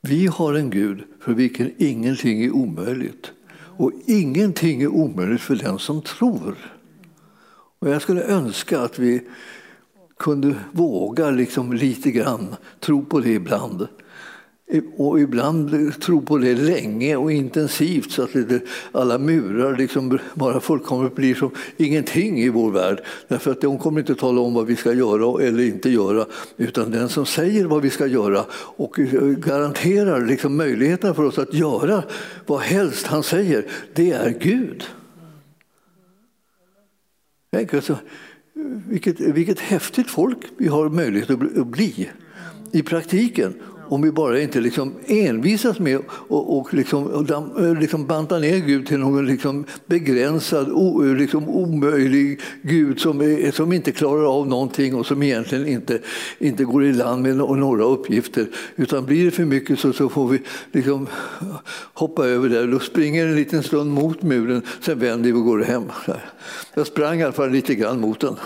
[0.00, 3.32] Vi har en Gud för vilken ingenting är omöjligt.
[3.76, 6.54] Och ingenting är omöjligt för den som tror.
[7.78, 9.22] Och jag skulle önska att vi
[10.18, 13.86] kunde våga liksom lite grann tro på det ibland
[14.96, 18.30] och ibland tro på det länge och intensivt så att
[18.92, 23.04] alla murar liksom bara fullkomligt blir som ingenting i vår värld.
[23.28, 26.26] Därför att de kommer inte tala om vad vi ska göra eller inte göra
[26.56, 31.38] utan den som säger vad vi ska göra och eh, garanterar liksom möjligheterna för oss
[31.38, 32.02] att göra
[32.46, 34.84] vad helst han säger, det är Gud.
[37.52, 37.98] Tänk alltså,
[38.88, 42.10] vilket, vilket häftigt folk vi har möjlighet att bli
[42.72, 43.54] i praktiken
[43.88, 47.26] om vi bara inte liksom envisas med och, och liksom,
[47.58, 53.20] eh, liksom banta ner Gud till någon liksom begränsad, o, eh, liksom omöjlig Gud som,
[53.20, 55.98] är, som inte klarar av någonting och som egentligen inte,
[56.38, 58.46] inte går i land med några uppgifter.
[58.76, 61.06] Utan blir det för mycket så, så får vi liksom
[61.94, 62.66] hoppa över där.
[62.66, 65.82] Då springer en liten stund mot muren, sen vänder vi och går hem.
[66.74, 68.36] Jag sprang i alla fall lite grann mot den.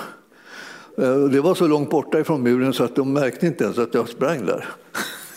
[0.99, 3.95] Eh, det var så långt borta ifrån muren så att de märkte inte ens att
[3.95, 4.69] jag sprang där.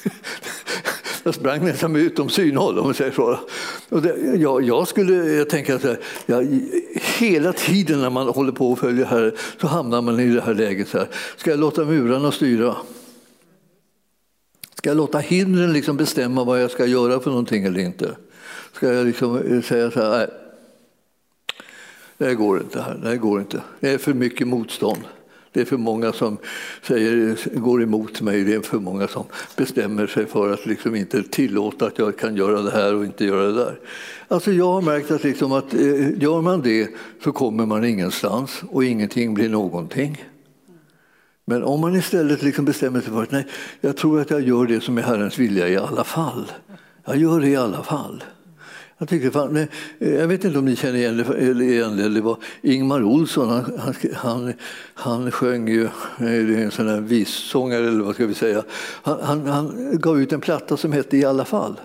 [1.24, 3.39] Jag sprang nästan utom synhåll om man säger så.
[3.89, 6.60] Och det, jag, jag skulle tänka så här, jag,
[7.20, 10.54] hela tiden när man håller på och följer här så hamnar man i det här
[10.54, 10.88] läget.
[10.88, 11.08] Så här.
[11.38, 12.76] Ska jag låta murarna styra?
[14.76, 18.16] Ska jag låta hindren liksom bestämma vad jag ska göra för någonting eller inte?
[18.74, 20.30] Ska jag liksom eh, säga så här,
[22.18, 23.62] nej, det går inte här, det går inte.
[23.80, 25.02] Det är för mycket motstånd.
[25.54, 26.38] Det är för många som
[26.82, 29.24] säger, går emot mig, det är för många som
[29.56, 33.26] bestämmer sig för att liksom inte tillåta att jag kan göra det här och inte
[33.26, 33.80] göra det där.
[34.28, 36.89] Alltså jag har märkt att, liksom att eh, gör man det
[37.24, 40.26] så kommer man ingenstans och ingenting blir någonting.
[41.46, 43.48] Men om man istället liksom bestämmer sig för att nej,
[43.82, 46.52] jag tror att jag gör det som är Herrens vilja i alla fall.
[47.06, 48.24] Jag gör det i alla fall.
[49.04, 49.68] Jag, tyckte, fan, eh,
[50.00, 54.54] jag vet inte om ni känner igen det, det var Ingmar Olsson, han, han, han,
[54.94, 58.63] han sjöng ju, eh, en sån här vissångare eller vad ska vi säga.
[59.04, 61.80] Han, han, han gav ut en platta som hette I alla fall.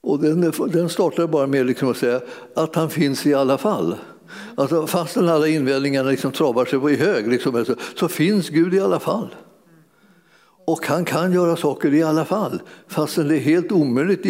[0.00, 2.20] Och den, den startade bara med liksom att säga
[2.54, 3.96] att han finns i alla fall.
[4.54, 8.80] Alltså, fastän alla invändningarna liksom travar sig på i hög liksom, så finns Gud i
[8.80, 9.28] alla fall.
[10.68, 14.22] Och han kan göra saker i alla fall, fastän det är helt omöjligt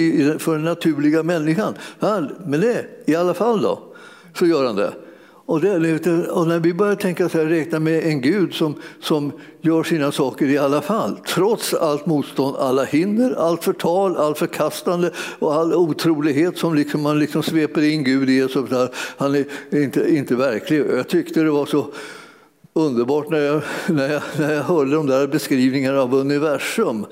[0.43, 1.75] för den naturliga människan.
[2.47, 3.83] Men det, i alla fall då,
[4.35, 4.93] så gör han det.
[5.47, 9.33] Och, det, och när vi börjar tänka så här, räkna med en Gud som, som
[9.61, 15.11] gör sina saker i alla fall, trots allt motstånd, alla hinder, allt förtal, allt förkastande
[15.39, 18.49] och all otrolighet som liksom man liksom sveper in Gud i.
[18.49, 20.85] Så där, han är inte, inte verklig.
[20.97, 21.87] Jag tyckte det var så
[22.79, 27.07] underbart när jag, när, jag, när jag hörde de där beskrivningarna av universum.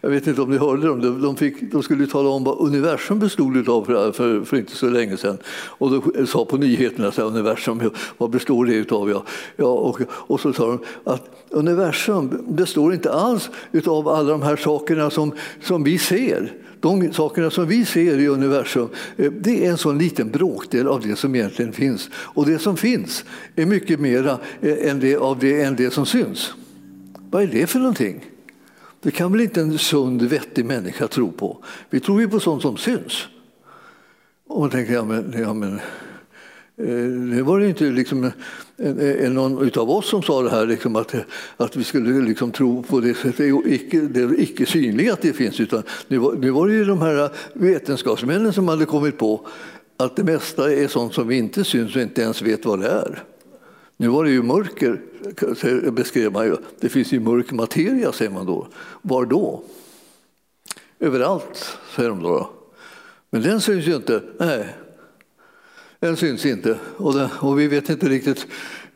[0.00, 1.22] Jag vet inte om ni hörde dem.
[1.22, 4.88] De, fick, de skulle tala om vad universum bestod av för, för, för, inte så
[4.88, 5.38] länge sedan.
[5.48, 9.10] Och då sa på nyheterna så här, universum, vad består det av?
[9.10, 9.24] Ja,
[9.56, 13.50] ja, och, och så sa de att universum består inte alls
[13.86, 18.28] av alla de här sakerna som, som vi ser de sakerna som vi ser i
[18.28, 22.10] universum, eh, det är en sån liten bråkdel av det som egentligen finns.
[22.14, 23.24] Och det som finns
[23.56, 26.52] är mycket mera eh, än det, av det än det som syns.
[27.30, 28.24] Vad är det för någonting?
[29.02, 31.64] Det kan väl inte en sund, vettig människa tro på?
[31.90, 33.28] Vi tror ju på sånt som syns.
[34.46, 35.74] Och man tänker, ja men, ja, men
[36.76, 38.30] eh, det var ju inte liksom
[39.30, 41.14] någon av oss som sa det här, liksom att,
[41.56, 45.60] att vi skulle liksom tro på det sättet, icke, det icke synliga att det finns.
[45.60, 49.46] Utan nu var, nu var det ju de här vetenskapsmännen som hade kommit på
[49.96, 52.88] att det mesta är sånt som vi inte syns och inte ens vet vad det
[52.88, 53.22] är.
[53.96, 55.00] Nu var det ju mörker,
[55.90, 56.56] beskrev man ju.
[56.80, 58.68] Det finns ju mörk materia, säger man då.
[59.02, 59.62] Var då?
[61.00, 62.50] Överallt, säger de då.
[63.30, 64.22] Men den syns ju inte.
[64.38, 64.74] Nej,
[66.00, 66.78] den syns inte.
[66.96, 68.46] Och, det, och vi vet inte riktigt,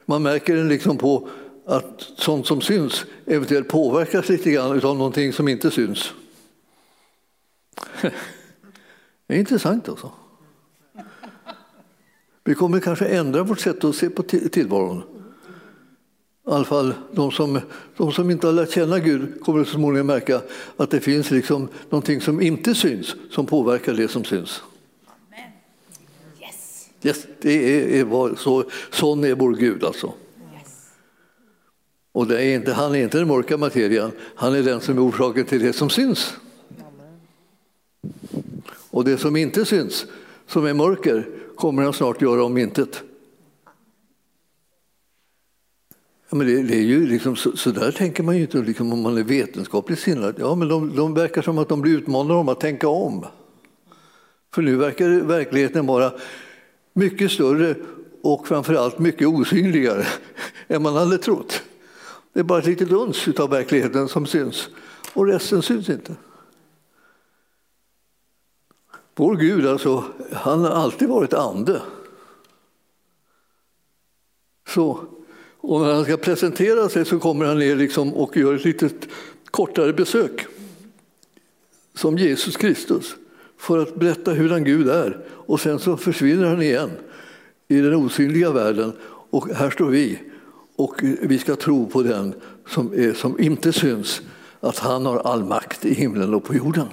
[0.07, 1.29] man märker den liksom på
[1.67, 6.13] att sånt som syns eventuellt påverkas lite grann av någonting som inte syns.
[9.27, 10.13] Det är intressant alltså.
[12.45, 15.03] Vi kommer kanske ändra vårt sätt att se på tillvaron.
[16.47, 17.61] I alla fall de som,
[17.97, 20.41] de som inte har lärt känna Gud kommer så småningom märka
[20.77, 24.63] att det finns liksom någonting som inte syns som påverkar det som syns.
[27.05, 30.13] Yes, det är, är så, sån är vår Gud alltså.
[32.13, 35.09] Och det är inte, han är inte den mörka materian, han är den som är
[35.09, 36.37] orsaken till det som syns.
[38.91, 40.07] Och det som inte syns,
[40.47, 43.03] som är mörker, kommer han snart göra om intet.
[46.29, 48.93] Ja, men det, det, är ju liksom, så, så, där tänker man ju inte liksom,
[48.93, 50.35] om man är vetenskapligt sinnad.
[50.39, 53.27] Ja, men de, de verkar som att de blir utmanade om att tänka om.
[54.55, 56.13] För nu verkar verkligheten vara
[56.95, 57.77] mycket större
[58.23, 60.07] och framförallt mycket osynligare
[60.69, 61.63] än man hade trott.
[62.33, 64.69] Det är bara ett litet uns av verkligheten som syns
[65.13, 66.15] och resten syns inte.
[69.15, 71.83] Vår Gud alltså, han har alltid varit ande.
[74.69, 75.01] Så,
[75.57, 79.09] och när han ska presentera sig så kommer han ner liksom och gör ett litet
[79.51, 80.47] kortare besök
[81.95, 83.17] som Jesus Kristus
[83.65, 85.19] för att berätta hurdan Gud är.
[85.29, 86.91] Och sen så försvinner han igen
[87.69, 88.93] i den osynliga världen
[89.31, 90.19] och här står vi
[90.77, 92.35] och vi ska tro på den
[92.69, 94.23] som, är, som inte syns,
[94.61, 96.87] att han har all makt i himlen och på jorden.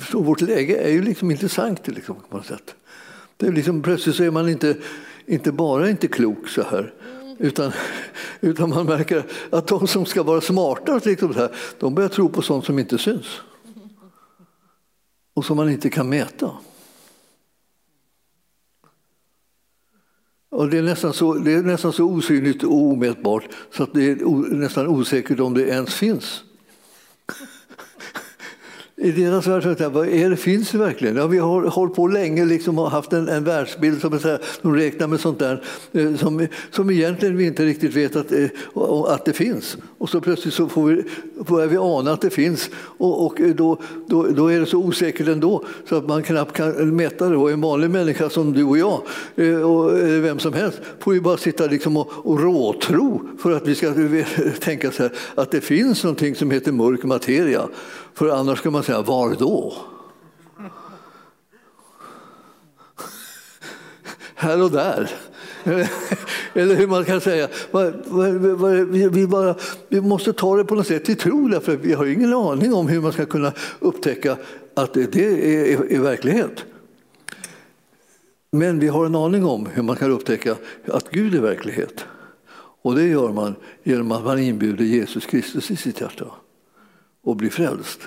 [0.00, 2.74] Förstår, vårt läge är ju liksom intressant liksom, på något sätt.
[3.36, 4.76] Det är liksom, plötsligt så är man inte,
[5.26, 6.94] inte bara inte klok så här,
[7.38, 7.72] utan,
[8.40, 12.42] utan man märker att de som ska vara smarta, liksom här, de börjar tro på
[12.42, 13.40] sånt som inte syns
[15.34, 16.50] och som man inte kan mäta.
[20.50, 24.10] Och det, är nästan så, det är nästan så osynligt och omätbart så att det
[24.10, 24.16] är
[24.54, 26.44] nästan osäkert om det ens finns.
[29.02, 31.16] I deras värld, vad är det, finns det verkligen?
[31.16, 34.76] Ja, vi har hållit på länge liksom, och haft en, en världsbild som här, de
[34.76, 38.48] räknar med sånt där eh, som, som egentligen vi inte riktigt vet att, eh,
[39.06, 39.76] att det finns.
[39.98, 41.04] Och så plötsligt så får vi,
[41.48, 44.78] börjar vi ana att det finns och, och eh, då, då, då, är det så
[44.78, 47.36] osäkert ändå så att man knappt kan mäta det.
[47.36, 49.02] Och en vanlig människa som du och jag,
[49.64, 53.74] och vem som helst, får ju bara sitta liksom och, och råtro för att vi
[53.74, 53.94] ska
[54.60, 57.68] tänka så här, att det finns någonting som heter mörk materia.
[58.14, 59.74] För annars ska man säga, var då?
[64.34, 65.10] Här och där.
[66.54, 67.48] Eller hur man kan säga.
[69.12, 69.54] Vi, bara,
[69.88, 72.88] vi måste ta det på något sätt till tro därför vi har ingen aning om
[72.88, 74.36] hur man ska kunna upptäcka
[74.74, 76.64] att det är, är verklighet.
[78.52, 82.04] Men vi har en aning om hur man kan upptäcka att Gud är verklighet.
[82.82, 86.26] Och det gör man genom att man inbjuder Jesus Kristus i sitt hjärta
[87.22, 88.00] och bli frälst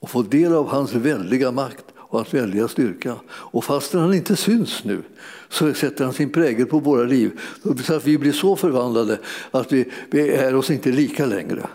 [0.00, 3.14] och få del av hans väldiga makt och hans väldiga styrka.
[3.28, 5.02] Och fastän han inte syns nu
[5.48, 7.40] så sätter han sin prägel på våra liv
[7.84, 9.18] så att vi blir så förvandlade
[9.50, 11.66] att vi, vi är oss inte lika längre.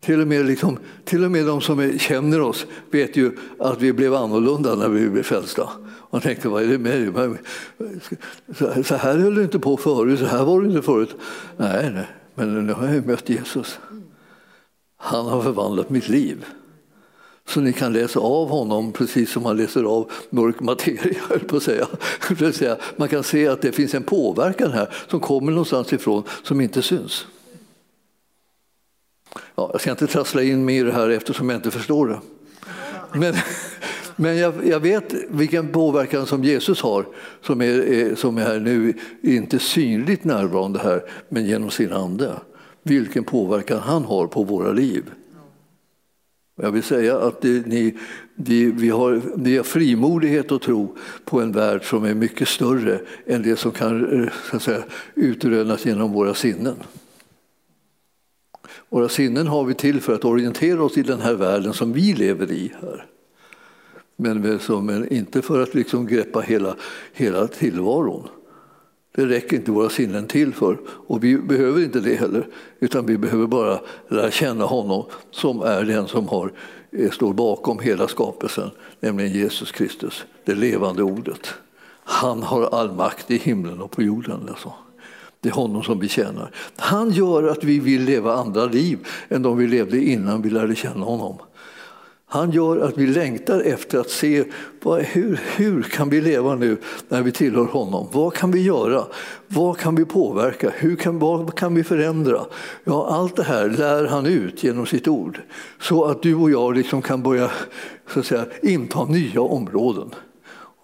[0.00, 3.82] Till och, med liksom, till och med de som är, känner oss vet ju att
[3.82, 5.68] vi blev annorlunda när vi blev frälsta.
[6.10, 7.38] Man tänkte, vad är det med dig?
[8.84, 11.16] Så här höll du inte på förut, så här var du inte förut.
[11.56, 13.78] Nej, nej, men nu har jag mött Jesus.
[15.04, 16.44] Han har förvandlat mitt liv.
[17.48, 22.54] Så ni kan läsa av honom precis som man läser av mörk materia, på att
[22.54, 22.76] säga.
[22.96, 26.82] Man kan se att det finns en påverkan här som kommer någonstans ifrån som inte
[26.82, 27.26] syns.
[29.54, 32.20] Ja, jag ska inte trassla in mer i det här eftersom jag inte förstår det.
[33.12, 33.34] Men,
[34.16, 37.06] men jag, jag, vet vilken påverkan som Jesus har
[37.42, 42.32] som är, är, som är nu inte synligt närvarande här men genom sin ande
[42.82, 45.10] vilken påverkan han har på våra liv.
[46.56, 47.98] Jag vill säga att det, ni,
[48.34, 53.00] det, vi, har, vi har frimodighet att tro på en värld som är mycket större
[53.26, 54.82] än det som kan eh, så att säga,
[55.14, 56.76] utrönas genom våra sinnen.
[58.88, 62.12] Våra sinnen har vi till för att orientera oss i den här världen som vi
[62.12, 63.06] lever i här.
[64.16, 66.76] Men, som, inte för att liksom greppa hela,
[67.12, 68.28] hela tillvaron.
[69.14, 72.46] Det räcker inte våra sinnen till för och vi behöver inte det heller
[72.80, 76.52] utan vi behöver bara lära känna honom som är den som har,
[76.90, 78.70] eh, står bakom hela skapelsen,
[79.00, 81.54] nämligen Jesus Kristus, det levande ordet.
[82.04, 84.40] Han har all makt i himlen och på jorden.
[84.48, 84.72] Alltså.
[85.40, 86.50] Det är honom som vi tjänar.
[86.76, 90.74] Han gör att vi vill leva andra liv än de vi levde innan vi lärde
[90.74, 91.38] känna honom.
[92.32, 94.44] Han gör att vi längtar efter att se
[94.82, 96.76] hur, hur kan vi leva nu
[97.08, 98.08] när vi tillhör honom?
[98.12, 99.04] Vad kan vi göra?
[99.46, 100.70] Vad kan vi påverka?
[100.74, 102.40] Hur kan, vad kan vi förändra?
[102.84, 105.40] Ja, allt det här lär han ut genom sitt ord
[105.80, 107.50] så att du och jag liksom kan börja
[108.12, 110.10] så att säga, inta nya områden.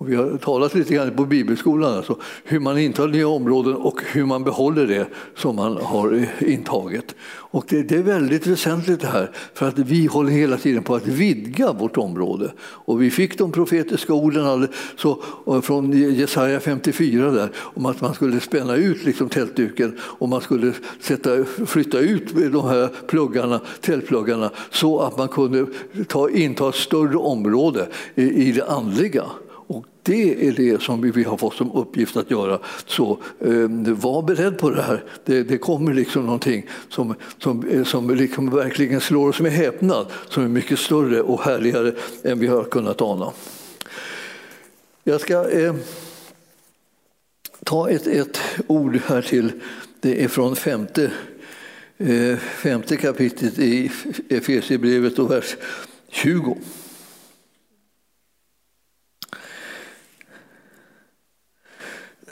[0.01, 4.01] Och vi har talat lite grann på bibelskolan, alltså, hur man intar nya områden och
[4.13, 7.15] hur man behåller det som man har intagit.
[7.29, 10.95] Och det, det, är väldigt väsentligt det här, för att vi håller hela tiden på
[10.95, 12.53] att vidga vårt område.
[12.61, 18.15] Och vi fick de profetiska orden så, eh, från Jesaja 54 där, om att man
[18.15, 24.51] skulle spänna ut liksom tältduken och man skulle sätta, flytta ut de här pluggarna, tältpluggarna
[24.71, 25.67] så att man kunde
[26.09, 29.25] ta, inta ett större område i, i det andliga.
[30.09, 32.59] Det är det som vi har fått som uppgift att göra.
[32.87, 35.05] Så eh, var beredd på det här.
[35.25, 40.07] Det, det kommer liksom någonting som, som, eh, som liksom verkligen slår oss med häpnad,
[40.29, 41.93] som är mycket större och härligare
[42.25, 43.33] än vi har kunnat ana.
[45.05, 45.75] Jag ska eh,
[47.65, 49.53] ta ett, ett ord här till.
[50.01, 51.11] Det är från femte,
[51.99, 53.91] eh, femte kapitlet i
[54.29, 55.57] Efesierbrevet och vers
[56.11, 56.57] 20.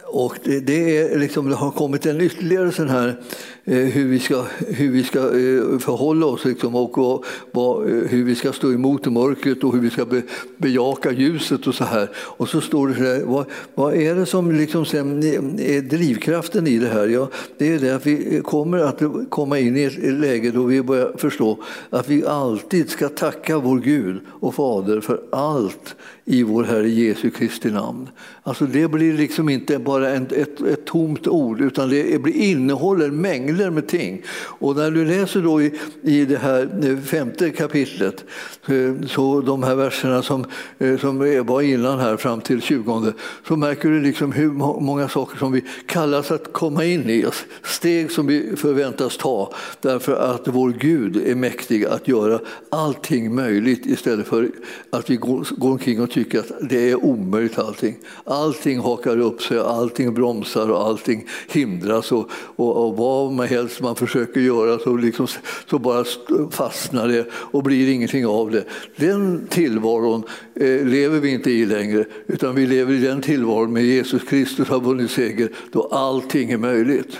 [0.09, 3.21] Och det, det, är liksom, det har kommit en ytterligare sån här
[3.65, 8.09] eh, hur vi ska, hur vi ska eh, förhålla oss liksom, och vad, vad, eh,
[8.09, 10.23] hur vi ska stå emot mörkret och hur vi ska be,
[10.57, 12.11] bejaka ljuset och så här.
[12.17, 15.23] Och så står det så här, vad, vad är det som liksom sen
[15.59, 17.07] är drivkraften i det här?
[17.07, 17.29] Ja,
[17.59, 21.13] det är det att vi kommer att komma in i ett läge då vi börjar
[21.17, 21.59] förstå
[21.91, 25.97] att vi alltid ska tacka vår Gud och Fader för allt
[26.29, 28.09] i vår Herre Jesu Kristi namn.
[28.43, 33.11] Alltså det blir liksom inte bara ett, ett, ett tomt ord utan det blir, innehåller
[33.11, 34.23] mängder med ting.
[34.37, 35.73] Och när du läser då i,
[36.03, 38.25] i det här eh, femte kapitlet,
[38.67, 40.45] eh, så de här verserna som,
[40.79, 43.13] eh, som var innan här fram till 20,
[43.49, 44.51] så märker du liksom hur
[44.81, 47.25] många saker som vi kallas att komma in i,
[47.63, 53.87] steg som vi förväntas ta därför att vår Gud är mäktig att göra allting möjligt
[53.87, 54.51] istället för
[54.91, 57.97] att vi går, går omkring och tycker att det är omöjligt allting.
[58.25, 63.81] Allting hakar upp sig, allting bromsar och allting hindras och, och, och vad man helst
[63.81, 65.27] man försöker göra så, liksom,
[65.71, 66.05] så bara
[66.51, 68.65] fastnar det och blir ingenting av det.
[68.97, 70.23] Den tillvaron
[70.55, 74.69] eh, lever vi inte i längre utan vi lever i den tillvaron med Jesus Kristus
[74.69, 77.19] har vunnit seger då allting är möjligt.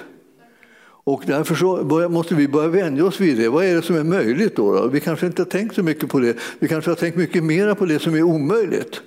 [1.09, 1.77] Och därför så
[2.09, 3.49] måste vi börja vänja oss vid det.
[3.49, 4.89] Vad är det som är möjligt då, då?
[4.89, 6.37] Vi kanske inte har tänkt så mycket på det.
[6.59, 9.01] Vi kanske har tänkt mycket mer på det som är omöjligt.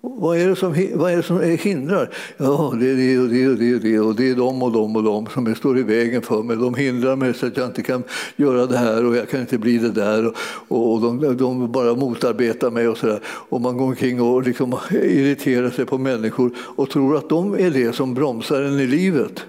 [0.00, 2.10] Vad är det som, vad är det som hindrar?
[2.36, 4.72] Ja, det är det och det och det och det och det är de och
[4.72, 6.56] de och de som står i vägen för mig.
[6.56, 8.02] De hindrar mig så att jag inte kan
[8.36, 10.32] göra det här och jag kan inte bli det där.
[10.68, 13.20] Och, och de, de bara motarbetar mig och sådär.
[13.24, 17.70] Och man går omkring och liksom irriterar sig på människor och tror att de är
[17.70, 19.44] det som bromsar en i livet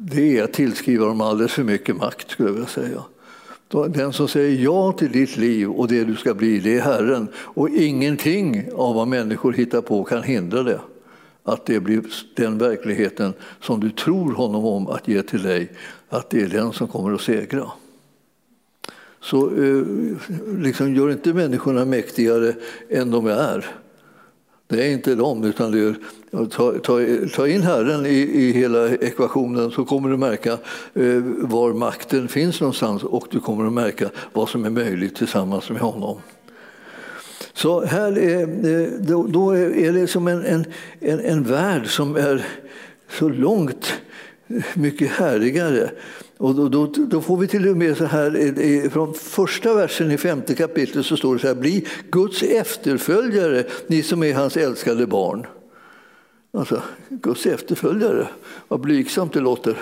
[0.00, 3.02] det är att tillskriva dem alldeles för mycket makt, skulle jag vilja säga.
[3.88, 7.28] Den som säger ja till ditt liv och det du ska bli, det är Herren.
[7.36, 10.80] Och ingenting av vad människor hittar på kan hindra det.
[11.44, 12.02] Att det blir
[12.34, 15.72] den verkligheten som du tror honom om att ge till dig,
[16.08, 17.66] att det är den som kommer att segra.
[19.20, 19.84] Så eh,
[20.58, 22.54] liksom, gör inte människorna mäktigare
[22.90, 23.66] än de är.
[24.70, 25.94] Det är inte de, utan det är,
[26.46, 27.00] ta, ta,
[27.34, 30.52] ta in Herren i, i hela ekvationen så kommer du märka
[30.94, 35.70] eh, var makten finns någonstans och du kommer att märka vad som är möjligt tillsammans
[35.70, 36.20] med honom.
[37.52, 40.64] Så här är, eh, då, då är det som en, en,
[41.00, 42.46] en, en värld som är
[43.10, 43.92] så långt
[44.74, 45.90] mycket härligare
[46.38, 49.74] och då, då, då, får vi till och med så här, eh, eh, från första
[49.74, 54.34] versen i femte kapitlet så står det så här, bli Guds efterföljare, ni som är
[54.34, 55.46] hans älskade barn.
[56.52, 58.28] Alltså, Guds efterföljare,
[58.68, 59.76] vad blygsamt det låter.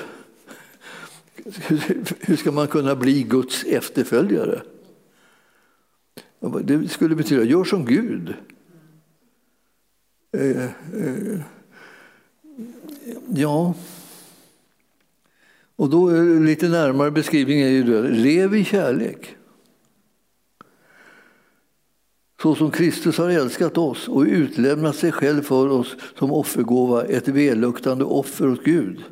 [2.20, 4.62] Hur ska man kunna bli Guds efterföljare?
[6.64, 8.34] Det skulle betyda, gör som Gud.
[10.32, 11.40] Eh, eh,
[13.28, 13.74] ja...
[15.76, 19.36] Och då är lite närmare beskrivning är ju då, lev i kärlek.
[22.42, 27.28] Så som Kristus har älskat oss och utlämnat sig själv för oss som offergåva, ett
[27.28, 29.04] välluktande offer åt Gud.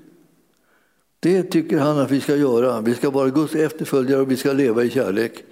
[1.21, 2.81] Det tycker han att vi ska göra.
[2.81, 5.45] Vi ska vara Guds efterföljare och vi ska leva i kärlek.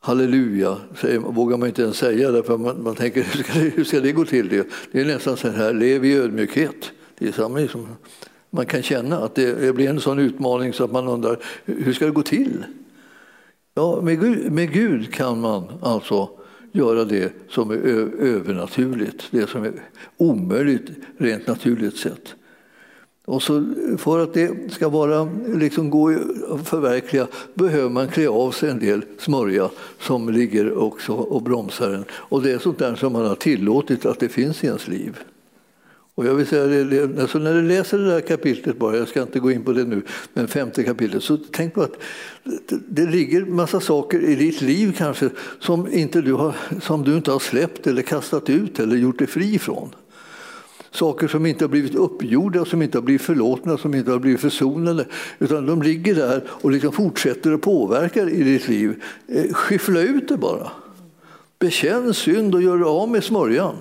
[0.00, 3.84] Halleluja, säger, vågar man inte ens säga därför man, man tänker hur ska, det, hur
[3.84, 4.48] ska det gå till?
[4.48, 6.92] Det, det är nästan så här, lev i ödmjukhet.
[7.18, 7.88] Det är samma som
[8.54, 12.04] man kan känna att det blir en sån utmaning så att man undrar hur ska
[12.04, 12.64] det gå till?
[13.74, 16.28] Ja, med Gud, med Gud kan man alltså
[16.72, 17.76] göra det som är
[18.20, 19.72] övernaturligt, det som är
[20.16, 22.34] omöjligt rent naturligt sett.
[23.24, 23.64] Och så
[23.98, 26.10] för att det ska vara, liksom gå
[26.48, 31.90] att förverkliga behöver man klä av sig en del smörja som ligger också och bromsar
[31.90, 32.04] en.
[32.12, 35.18] Och det är sånt där som man har tillåtit att det finns i ens liv.
[36.14, 39.22] Och jag vill säga det, alltså när du läser det där kapitlet bara, jag ska
[39.22, 40.02] inte gå in på det nu,
[40.32, 41.92] men femte kapitlet, så tänk på att
[42.44, 47.16] det, det ligger massa saker i ditt liv kanske som, inte du har, som du
[47.16, 49.94] inte har släppt eller kastat ut eller gjort dig fri från.
[50.90, 54.40] Saker som inte har blivit uppgjorda, som inte har blivit förlåtna, som inte har blivit
[54.40, 55.06] försonade.
[55.38, 59.02] Utan de ligger där och liksom fortsätter att påverka i ditt liv.
[59.28, 60.70] Eh, skyffla ut det bara.
[61.58, 63.76] Bekänn synd och gör dig av med smörjan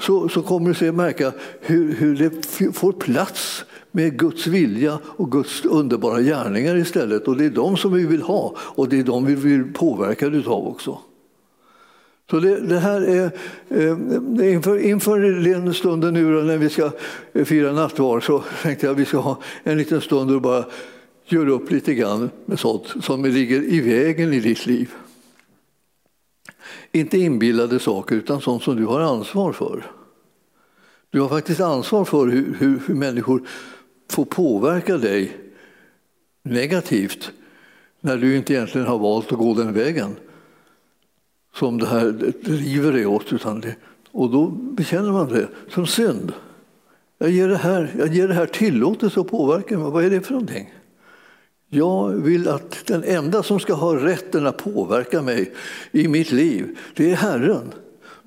[0.00, 5.32] så, så kommer du se märka hur, hur det får plats med Guds vilja och
[5.32, 7.28] Guds underbara gärningar istället.
[7.28, 10.26] Och det är de som vi vill ha och det är de vi vill påverka
[10.26, 10.98] utav också.
[12.30, 13.30] Så det, det här är,
[13.68, 16.90] eh, inför, inför den stunden nu när vi ska
[17.32, 20.64] eh, fira nattvard så tänkte jag att vi ska ha en liten stund och bara
[21.26, 24.90] göra upp lite grann med sånt som ligger i vägen i ditt liv.
[26.92, 29.90] Inte inbillade saker, utan sånt som du har ansvar för.
[31.10, 33.42] Du har faktiskt ansvar för hur, hur, hur människor
[34.10, 35.36] får påverka dig
[36.42, 37.30] negativt
[38.00, 40.16] när du inte egentligen har valt att gå den vägen
[41.54, 43.32] som det här driver dig åt.
[43.32, 43.76] Utan det,
[44.12, 46.32] och då bekänner man det som synd.
[47.18, 49.90] Jag ger det här, jag ger det här tillåtelse att påverka mig.
[49.90, 50.74] Vad är det för någonting?
[51.72, 55.52] Jag vill att den enda som ska ha rätten att påverka mig
[55.92, 57.72] i mitt liv, det är Herren.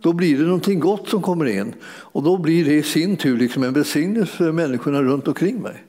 [0.02, 3.38] Då blir det någonting gott som kommer in och då blir det i sin tur
[3.38, 5.84] liksom en välsignelse för människorna runt omkring mig.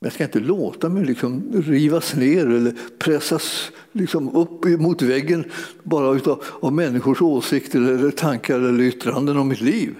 [0.00, 5.44] Men jag ska inte låta mig liksom rivas ner eller pressas liksom upp mot väggen
[5.82, 9.94] bara utav, av människors åsikter eller tankar eller yttranden om mitt liv.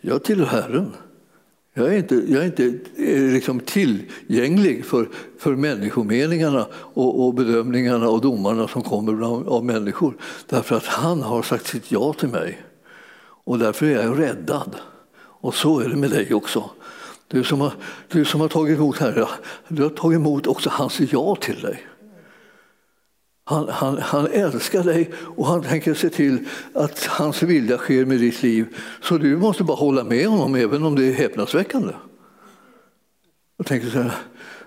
[0.00, 0.92] Jag tillhör Herren.
[1.80, 2.64] Jag är inte, jag är inte
[2.96, 5.08] eh, liksom tillgänglig för,
[5.38, 10.16] för människomeningarna och, och bedömningarna och domarna som kommer bland, av människor.
[10.46, 12.62] Därför att han har sagt sitt ja till mig.
[13.44, 14.76] Och därför är jag räddad.
[15.22, 16.70] Och så är det med dig också.
[17.28, 17.72] Du som har,
[18.08, 19.26] du som har tagit emot Herren,
[19.68, 21.86] du har tagit emot också hans ja till dig.
[23.50, 26.38] Han, han, han, älskar dig och han tänker se till
[26.74, 28.76] att hans vilja sker med ditt liv.
[29.02, 31.92] Så du måste bara hålla med honom även om det är häpnadsväckande.
[33.56, 34.12] Jag tänker så här,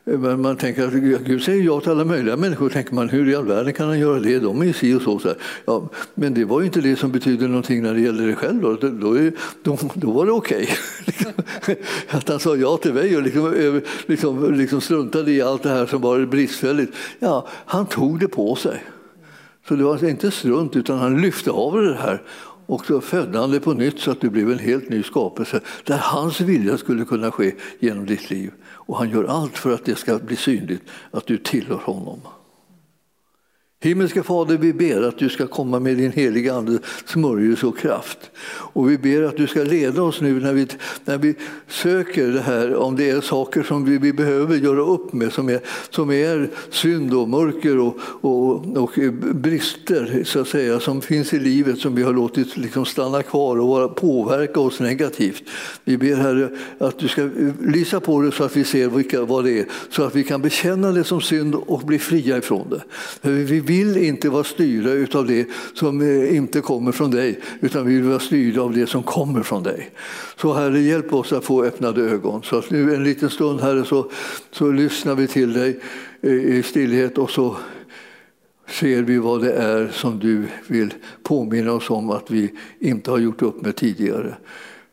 [0.05, 0.93] men man tänker att
[1.23, 2.69] Gud säger ja till alla möjliga människor.
[2.69, 4.39] tänker man, hur i all världen kan han göra det?
[4.39, 5.19] De är ju si och så.
[5.19, 5.33] så
[5.65, 8.61] ja, men det var ju inte det som betydde någonting när det gällde dig själv.
[8.61, 8.89] Då, då,
[9.63, 10.69] då, då var det okej.
[11.07, 11.75] Okay.
[11.75, 12.17] Liksom.
[12.17, 15.85] att han sa ja till mig och liksom, liksom, liksom struntade i allt det här
[15.85, 16.95] som var bristfälligt.
[17.19, 18.83] Ja, han tog det på sig.
[19.67, 22.21] Så det var alltså inte strunt, utan han lyfte av det här
[22.65, 25.61] och så födde han det på nytt så att det blev en helt ny skapelse
[25.83, 28.51] där hans vilja skulle kunna ske genom ditt liv.
[28.85, 32.21] Och han gör allt för att det ska bli synligt att du tillhör honom.
[33.83, 38.31] Himmelske Fader, vi ber att du ska komma med din heliga Ande smörjelse och kraft.
[38.47, 40.67] Och vi ber att du ska leda oss nu när vi,
[41.05, 41.35] när vi
[41.67, 45.49] söker det här, om det är saker som vi, vi behöver göra upp med, som
[45.49, 45.59] är,
[45.89, 48.91] som är synd och mörker och, och, och
[49.33, 53.59] brister så att säga, som finns i livet som vi har låtit liksom stanna kvar
[53.59, 55.43] och vara, påverka oss negativt.
[55.83, 57.29] Vi ber Herre att du ska
[57.59, 60.41] lysa på det så att vi ser vilka, vad det är, så att vi kan
[60.41, 62.83] bekänna det som synd och bli fria ifrån det.
[63.29, 67.95] Vi vill inte vara styrda av det som eh, inte kommer från dig, utan vi
[67.95, 69.89] vill vara styrda av det som kommer från dig.
[70.37, 72.43] Så Herre, hjälp oss att få öppnade ögon.
[72.43, 74.09] Så att nu en liten stund Herre så,
[74.51, 75.79] så lyssnar vi till dig
[76.21, 77.57] eh, i stillhet och så
[78.69, 80.93] ser vi vad det är som du vill
[81.23, 84.35] påminna oss om att vi inte har gjort upp med tidigare.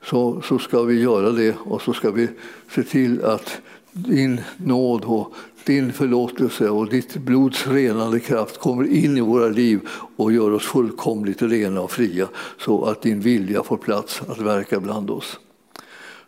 [0.05, 2.29] Så, så ska vi göra det och så ska vi
[2.75, 3.61] se till att
[3.93, 5.35] din nåd och
[5.67, 9.81] din förlåtelse och ditt blods renande kraft kommer in i våra liv
[10.17, 14.81] och gör oss fullkomligt rena och fria så att din vilja får plats att verka
[14.81, 15.39] bland oss.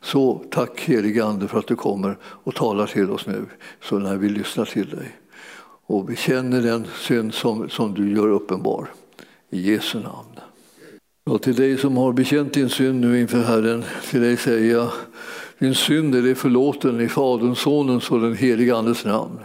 [0.00, 3.44] Så tack helige Ande för att du kommer och talar till oss nu
[3.82, 5.16] så när vi lyssnar till dig.
[5.86, 8.88] Och vi känner den synd som, som du gör uppenbar.
[9.50, 10.40] I Jesu namn.
[11.24, 14.90] Och till dig som har bekänt din synd nu inför Herren, till dig säger jag
[15.58, 19.38] din synd är förlåten i Faderns, Sonens och den helige Andes namn.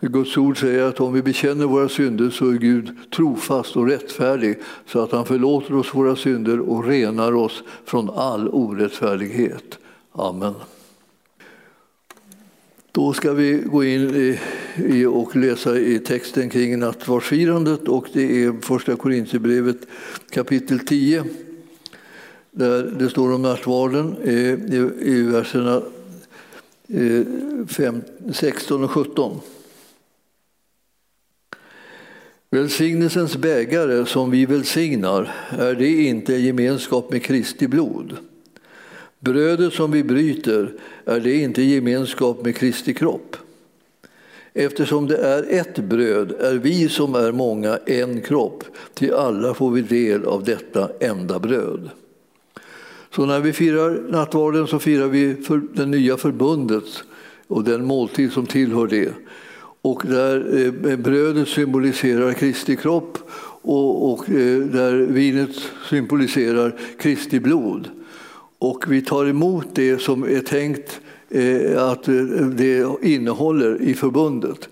[0.00, 4.58] Guds ord säger att om vi bekänner våra synder så är Gud trofast och rättfärdig
[4.86, 9.78] så att han förlåter oss våra synder och renar oss från all orättfärdighet.
[10.12, 10.54] Amen.
[12.92, 14.38] Då ska vi gå in
[14.76, 19.78] i, och läsa i texten kring nattvardsfirandet och det är första Korinthierbrevet
[20.30, 21.24] kapitel 10
[22.50, 24.58] där det står om nattvarden i,
[25.00, 25.82] i verserna
[28.32, 29.40] 16 och 17.
[32.50, 38.16] Välsignelsens bägare som vi välsignar, är det inte gemenskap med Kristi blod?
[39.18, 40.72] Brödet som vi bryter,
[41.04, 43.36] är det inte gemenskap med Kristi kropp?
[44.52, 49.70] Eftersom det är ett bröd är vi som är många en kropp, till alla får
[49.70, 51.90] vi del av detta enda bröd.
[53.14, 56.84] Så när vi firar nattvarden så firar vi för det nya förbundet
[57.46, 59.12] och den måltid som tillhör det.
[59.82, 63.18] Och där eh, brödet symboliserar Kristi kropp
[63.62, 65.50] och, och eh, där vinet
[65.88, 67.88] symboliserar Kristi blod.
[68.58, 71.00] Och vi tar emot det som är tänkt
[71.30, 72.04] eh, att
[72.56, 74.68] det innehåller i förbundet.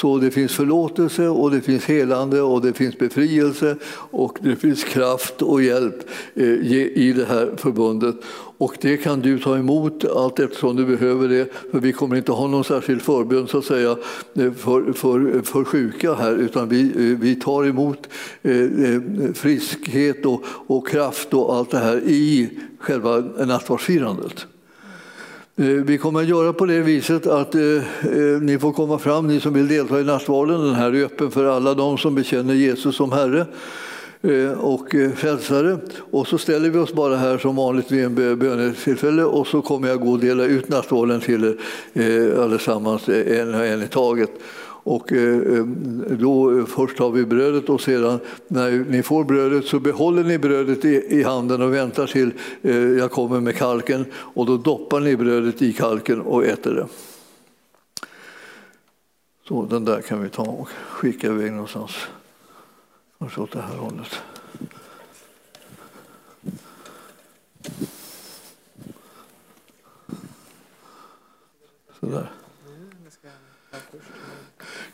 [0.00, 3.76] Så det finns förlåtelse och det finns helande och det finns befrielse
[4.10, 8.16] och det finns kraft och hjälp eh, i det här förbundet.
[8.58, 11.52] Och det kan du ta emot allt eftersom du behöver det.
[11.70, 13.90] För vi kommer inte ha någon särskild förbön så att säga,
[14.34, 18.08] eh, för, för, för sjuka här utan vi, eh, vi tar emot
[19.34, 24.46] friskhet och, och kraft och allt det här i själva nattvardsfirandet.
[25.60, 29.26] Eh, vi kommer att göra på det viset att eh, eh, ni får komma fram,
[29.26, 30.60] ni som vill delta i nattvarden.
[30.60, 33.46] Den här är öppen för alla de som bekänner Jesus som Herre.
[34.22, 35.78] Eh, och eh, frälsare.
[36.10, 39.88] Och så ställer vi oss bara här som vanligt vid en bönetillfälle och så kommer
[39.88, 41.56] jag gå och dela ut nattvarden till er
[41.92, 44.30] eh, allesammans en och en i taget.
[44.90, 45.64] Och eh, eh,
[46.18, 50.84] då först har vi brödet och sedan när ni får brödet så behåller ni brödet
[50.84, 52.32] i handen och väntar till
[52.62, 56.86] eh, jag kommer med kalken och då doppar ni brödet i kalken och äter det.
[59.48, 61.92] Så den där kan vi ta och skicka iväg någonstans.
[63.18, 64.22] Kanske åt det här hållet.
[72.00, 72.39] Sådär.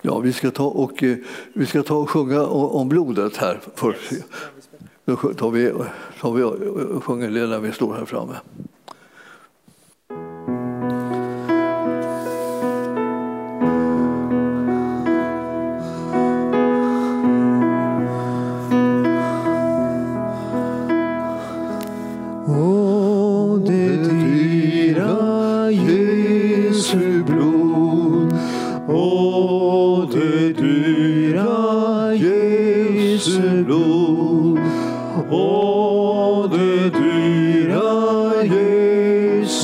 [0.07, 1.16] Ja, vi ska ta och, eh,
[1.52, 4.12] vi ska ta och sjunga om blodet här först.
[5.04, 5.72] Då tar vi,
[6.20, 8.34] tar vi och sjunger det när vi står här framme.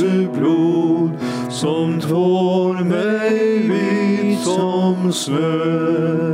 [0.03, 1.11] Jesu blod
[1.50, 6.32] som tvår mig vit som snö.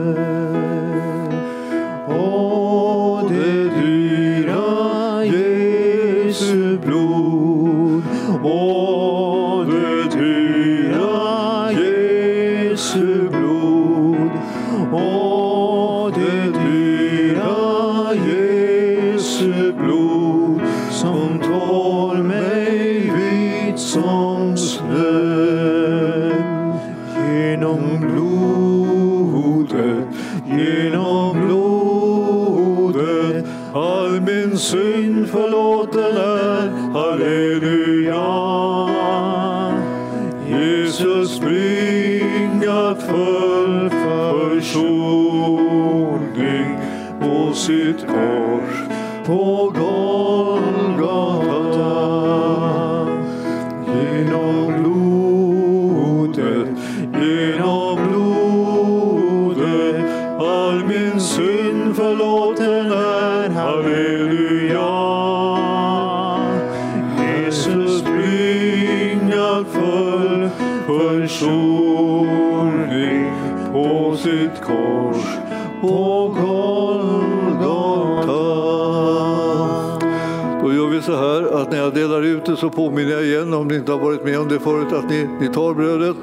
[82.57, 85.29] Så påminner jag igen, om ni inte har varit med om det förut, att ni,
[85.41, 86.17] ni tar brödet,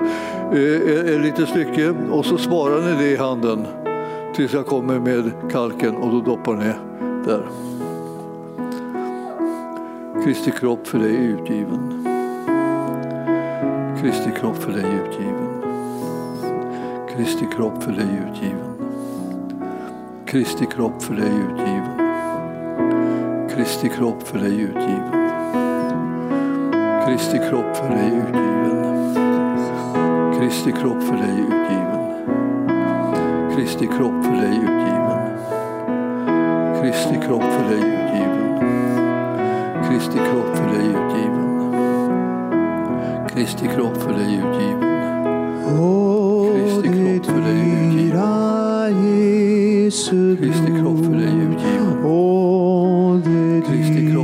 [0.51, 3.65] eh, ett litet stycke, och så sparar ni det i handen
[4.35, 6.73] tills jag kommer med kalken och då doppar ni
[7.25, 7.43] där.
[10.23, 12.05] Kristi kropp för dig är utgiven.
[14.01, 15.61] Kristi kropp för dig är utgiven.
[17.15, 18.75] Kristi kropp för dig är utgiven.
[20.25, 22.05] Kristi kropp för dig är utgiven.
[23.49, 25.24] Kristi kropp för dig utgiven.
[27.07, 29.15] Kristi kropp för dig utgiven.
[30.39, 31.99] Kristi kropp för dig utgiven.
[33.55, 35.19] Kristi kropp för dig utgiven.
[36.81, 38.59] Kristi kropp för dig utgiven.
[39.89, 41.45] Kristi kropp för dig utgiven.
[43.33, 44.81] Kristi kropp för dig utgiven.
[46.57, 48.15] Kristi kropp för dig utgiven.
[50.37, 51.85] Kristi kropp för dig utgiven.
[53.67, 54.14] Kristi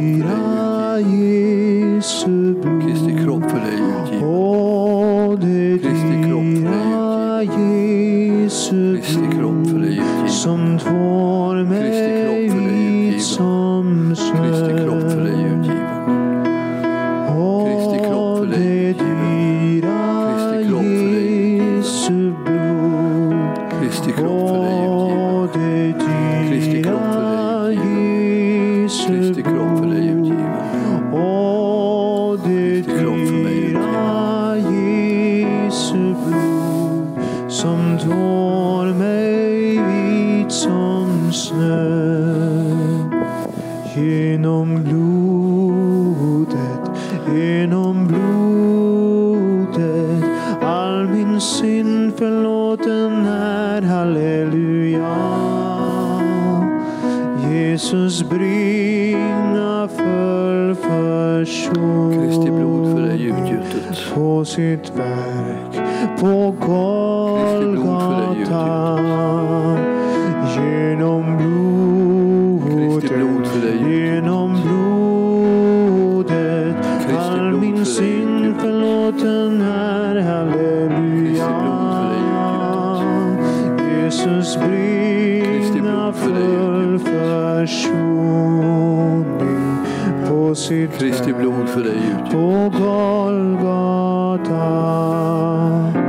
[59.01, 60.75] sina full.
[61.45, 64.13] Kristi blod för det ljudgjutet.
[64.13, 65.81] På sitt verk
[66.19, 67.81] på Golgata.
[70.55, 73.11] Genom blodet,
[73.89, 74.57] genom
[76.21, 76.75] blodet.
[77.19, 80.15] All min synd förlåten är.
[80.21, 81.51] Halleluja.
[83.95, 88.00] Jesus brinna full försoning
[90.55, 92.31] sitt Kristi blod för dig utgjut.
[92.31, 94.51] På Golgata.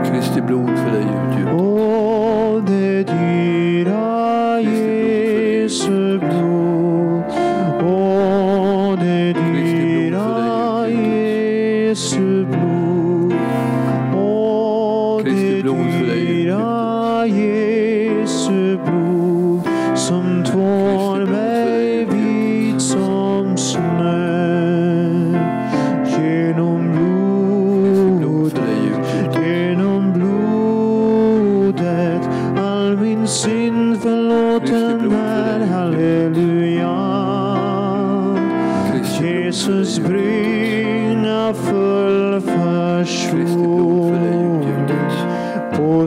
[0.04, 1.21] Kristi blod för dig utgjut.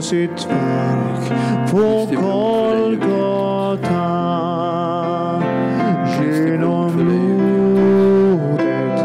[0.06, 1.32] sitt verk
[1.70, 4.06] på Golgata.
[6.22, 8.98] Genom blodet,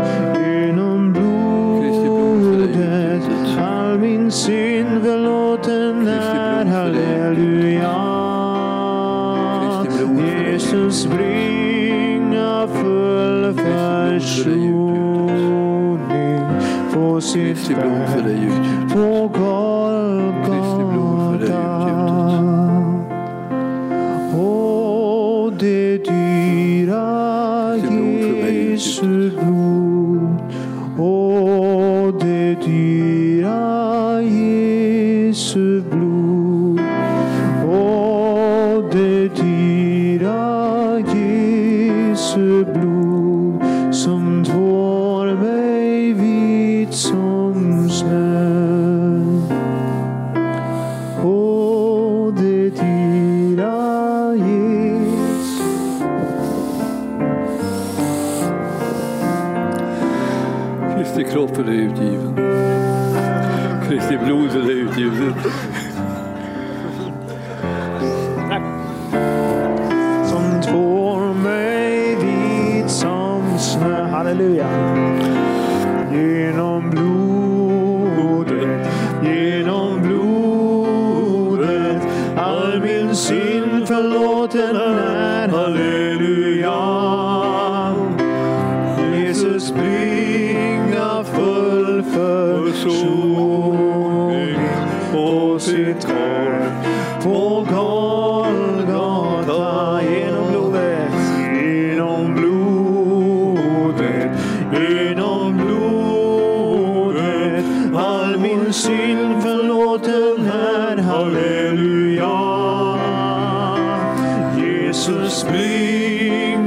[0.45, 3.23] genom blodet,
[3.59, 6.65] all min synd förlåten är.
[6.65, 7.97] Halleluja.
[10.25, 15.29] Jesus bringa full försoning
[16.93, 18.51] på sitt verk
[18.93, 19.50] på Golgata.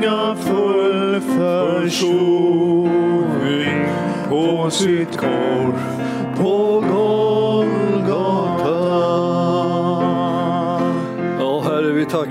[0.05, 2.89] bringa full försoning
[4.29, 5.81] på sitt kors
[6.37, 7.24] på gården.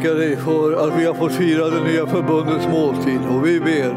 [0.04, 3.90] tacka dig för att vi har fått fira det nya förbundets måltid och vi ber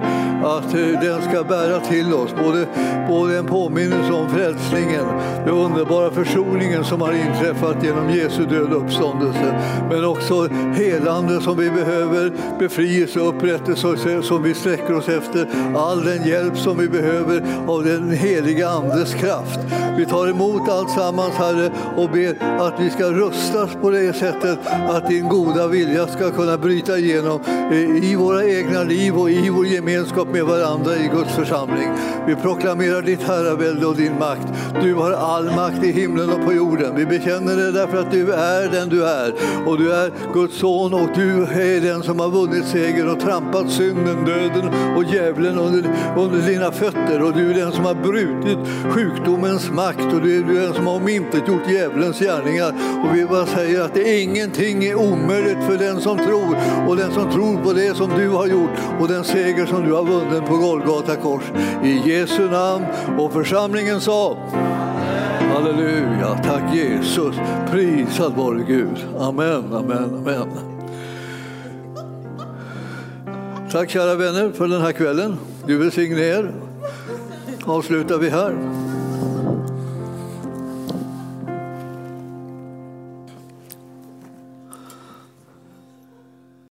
[0.45, 2.67] att eh, den ska bära till oss både,
[3.09, 5.05] både en påminnelse om frälsningen,
[5.45, 11.57] den underbara försoningen som har inträffat genom Jesu död och uppståndelse, men också helande som
[11.57, 15.47] vi behöver, befrielse och upprättelse som vi sträcker oss efter,
[15.77, 19.61] all den hjälp som vi behöver av den heliga Andes kraft.
[19.99, 24.59] Vi tar emot allt sammans Herre och ber att vi ska rustas på det sättet
[24.89, 27.41] att din goda vilja ska kunna bryta igenom
[27.71, 31.89] eh, i våra egna liv och i vår gemenskap med varandra i Guds församling.
[32.27, 34.49] Vi proklamerar ditt herravälde och din makt.
[34.83, 36.97] Du har all makt i himlen och på jorden.
[36.97, 39.35] Vi bekänner det därför att du är den du är
[39.67, 43.71] och du är Guds son och du är den som har vunnit seger och trampat
[43.71, 48.59] synden, döden och djävulen under, under dina fötter och du är den som har brutit
[48.91, 52.75] sjukdomens makt och du är den som har omintetgjort djävulens gärningar.
[53.05, 56.57] Och vi bara säger att det är ingenting är omöjligt för den som tror
[56.89, 58.71] och den som tror på det som du har gjort
[59.01, 61.43] och den seger som du har vunnit på Golgata kors.
[61.85, 62.85] I Jesu namn
[63.19, 64.37] och församlingen sa
[65.55, 67.37] Halleluja, tack Jesus.
[67.71, 69.07] Prisad vare Gud.
[69.19, 70.49] Amen, amen, amen.
[73.71, 75.37] Tack kära vänner för den här kvällen.
[75.67, 76.53] Gud välsigne er.
[77.65, 78.55] Avslutar vi här.